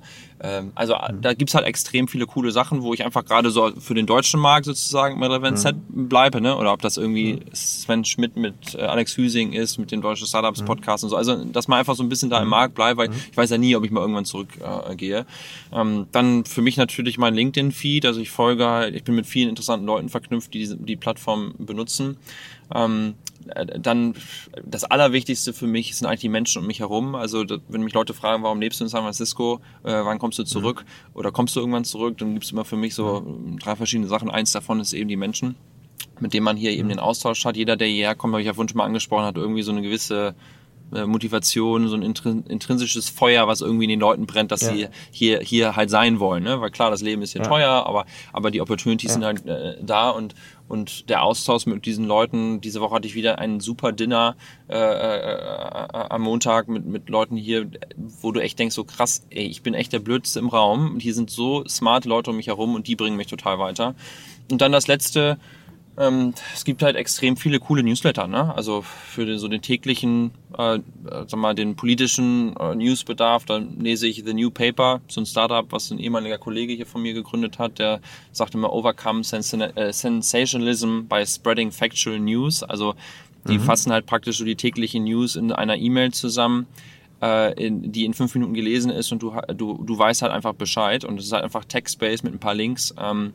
[0.74, 1.20] also mhm.
[1.20, 4.40] da gibt's halt extrem viele coole Sachen, wo ich einfach gerade so für den deutschen
[4.40, 6.08] Markt sozusagen mit Relevant Set mhm.
[6.08, 6.56] bleibe, ne?
[6.56, 7.40] Oder ob das irgendwie mhm.
[7.52, 10.66] Sven Schmidt mit äh, Alex Hüsing ist, mit dem deutschen Startups mhm.
[10.66, 11.16] Podcast und so.
[11.16, 12.50] Also dass man einfach so ein bisschen da im mhm.
[12.50, 15.26] Markt bleibt, weil ich weiß ja nie, ob ich mal irgendwann zurückgehe.
[15.72, 18.06] Äh, ähm, dann für mich natürlich mein LinkedIn-Feed.
[18.06, 21.54] Also ich folge halt, ich bin mit vielen interessanten Leuten verknüpft, die diese, die Plattform
[21.58, 22.16] benutzen.
[22.74, 23.29] Ähm, äh,
[23.78, 24.14] dann
[24.64, 27.14] das Allerwichtigste für mich sind eigentlich die Menschen um mich herum.
[27.14, 30.44] Also wenn mich Leute fragen, warum lebst du in San Francisco, äh, wann kommst du
[30.44, 31.16] zurück mhm.
[31.16, 33.24] oder kommst du irgendwann zurück, dann gibt es immer für mich so
[33.62, 34.30] drei verschiedene Sachen.
[34.30, 35.56] Eins davon ist eben die Menschen,
[36.20, 36.90] mit denen man hier eben mhm.
[36.90, 37.56] den Austausch hat.
[37.56, 39.82] Jeder, der hierher kommt, habe ich ja vorhin schon mal angesprochen, hat irgendwie so eine
[39.82, 40.34] gewisse
[40.94, 44.72] äh, Motivation, so ein intrinsisches Feuer, was irgendwie in den Leuten brennt, dass ja.
[44.72, 46.42] sie hier, hier halt sein wollen.
[46.42, 46.60] Ne?
[46.60, 47.48] Weil klar, das Leben ist hier ja.
[47.48, 49.14] teuer, aber, aber die Opportunities ja.
[49.14, 50.34] sind halt äh, da und,
[50.68, 52.60] und der Austausch mit diesen Leuten.
[52.60, 54.36] Diese Woche hatte ich wieder ein super Dinner
[54.68, 59.46] äh, äh, am Montag mit, mit Leuten hier, wo du echt denkst, so krass, ey,
[59.46, 60.92] ich bin echt der Blödste im Raum.
[60.92, 63.94] Und hier sind so smarte Leute um mich herum und die bringen mich total weiter.
[64.50, 65.38] Und dann das letzte,
[66.00, 68.54] ähm, es gibt halt extrem viele coole Newsletter, ne?
[68.56, 70.78] Also für den, so den täglichen, äh,
[71.26, 75.70] sag mal, den politischen äh, Newsbedarf, dann lese ich The New Paper, so ein Startup,
[75.70, 78.00] was ein ehemaliger Kollege hier von mir gegründet hat, der
[78.32, 82.62] sagt immer Overcome äh, Sensationalism by Spreading Factual News.
[82.62, 82.94] Also
[83.46, 83.62] die mhm.
[83.62, 86.66] fassen halt praktisch so die täglichen News in einer E-Mail zusammen
[87.22, 90.54] äh, in, die in fünf Minuten gelesen ist und du, du, du weißt halt einfach
[90.54, 92.94] Bescheid und es ist halt einfach Text-based mit ein paar Links.
[92.98, 93.34] Ähm,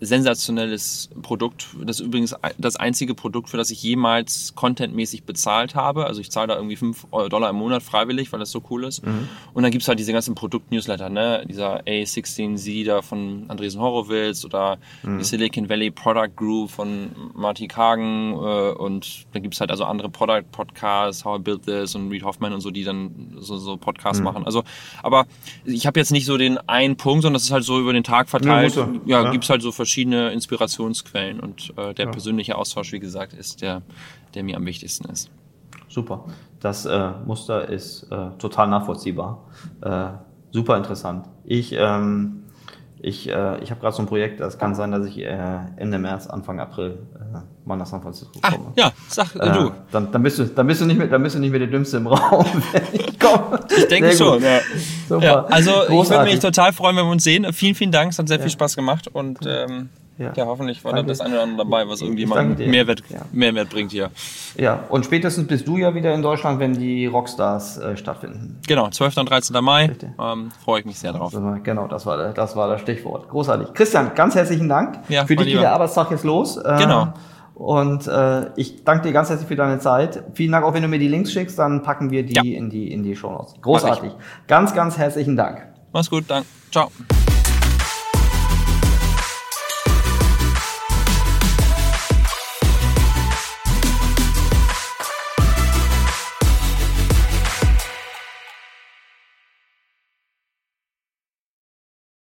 [0.00, 1.68] sensationelles Produkt.
[1.84, 6.06] Das ist übrigens das einzige Produkt, für das ich jemals contentmäßig bezahlt habe.
[6.06, 9.04] Also ich zahle da irgendwie 5 Dollar im Monat freiwillig, weil das so cool ist.
[9.06, 9.28] Mhm.
[9.52, 11.44] Und dann gibt's halt diese ganzen Produkt-Newsletter, ne?
[11.46, 15.18] Dieser A16Z da von Andresen Horowitz oder mhm.
[15.18, 20.08] die Silicon Valley Product Group von Marty Kagen äh, und dann gibt's halt also andere
[20.08, 24.20] Product-Podcasts, How I Built This und Reed Hoffman und so, die dann so, so Podcasts
[24.20, 24.24] mhm.
[24.24, 24.46] machen.
[24.46, 24.64] Also,
[25.02, 25.26] aber
[25.64, 28.04] ich habe jetzt nicht so den einen Punkt, sondern das ist halt so über den
[28.04, 28.74] Tag verteilt.
[28.76, 29.30] Ja, ja, ja.
[29.30, 32.10] gibt's halt so verschiedene verschiedene Inspirationsquellen und äh, der ja.
[32.12, 33.82] persönliche Austausch, wie gesagt, ist der,
[34.34, 35.32] der mir am wichtigsten ist.
[35.88, 36.26] Super.
[36.60, 39.44] Das äh, Muster ist äh, total nachvollziehbar.
[39.80, 40.10] Äh,
[40.52, 41.26] super interessant.
[41.44, 42.44] Ich, ähm,
[43.02, 45.98] ich, äh, ich habe gerade so ein Projekt, das kann sein, dass ich äh, Ende
[45.98, 48.66] März, Anfang April äh, mal nach San Francisco komme.
[48.68, 49.72] Ah, ja, sag äh, du.
[49.90, 51.68] Dann, dann, bist du, dann, bist du nicht mehr, dann bist du nicht mehr der
[51.68, 53.60] Dümmste im Raum, wenn ich komme.
[53.76, 54.42] Ich denke schon.
[54.42, 54.60] Ja.
[55.08, 55.24] Super.
[55.24, 56.02] Ja, also Großartig.
[56.02, 57.50] ich würde mich total freuen, wenn wir uns sehen.
[57.52, 58.12] Vielen, vielen Dank.
[58.12, 58.42] Es hat sehr ja.
[58.42, 59.88] viel Spaß gemacht und ähm,
[60.20, 60.32] ja.
[60.36, 63.20] ja, hoffentlich war da das eine oder andere dabei, was irgendwie mal Mehrwert, ja.
[63.32, 64.10] Mehrwert bringt hier.
[64.56, 68.60] Ja, und spätestens bist du ja wieder in Deutschland, wenn die Rockstars äh, stattfinden.
[68.68, 69.16] Genau, 12.
[69.16, 69.64] und 13.
[69.64, 69.90] Mai.
[70.18, 71.34] Ähm, Freue ich mich sehr drauf.
[71.62, 73.30] Genau, das war, das war das Stichwort.
[73.30, 73.72] Großartig.
[73.72, 74.98] Christian, ganz herzlichen Dank.
[75.08, 76.58] Ja, für dich geht der Arbeitstag jetzt los.
[76.58, 77.14] Äh, genau.
[77.54, 80.22] Und äh, ich danke dir ganz herzlich für deine Zeit.
[80.34, 82.42] Vielen Dank auch, wenn du mir die Links schickst, dann packen wir die ja.
[82.42, 83.54] in die in die Show Notes.
[83.62, 84.12] Großartig.
[84.48, 85.66] Ganz, ganz herzlichen Dank.
[85.92, 86.46] Mach's gut, danke.
[86.70, 86.90] Ciao.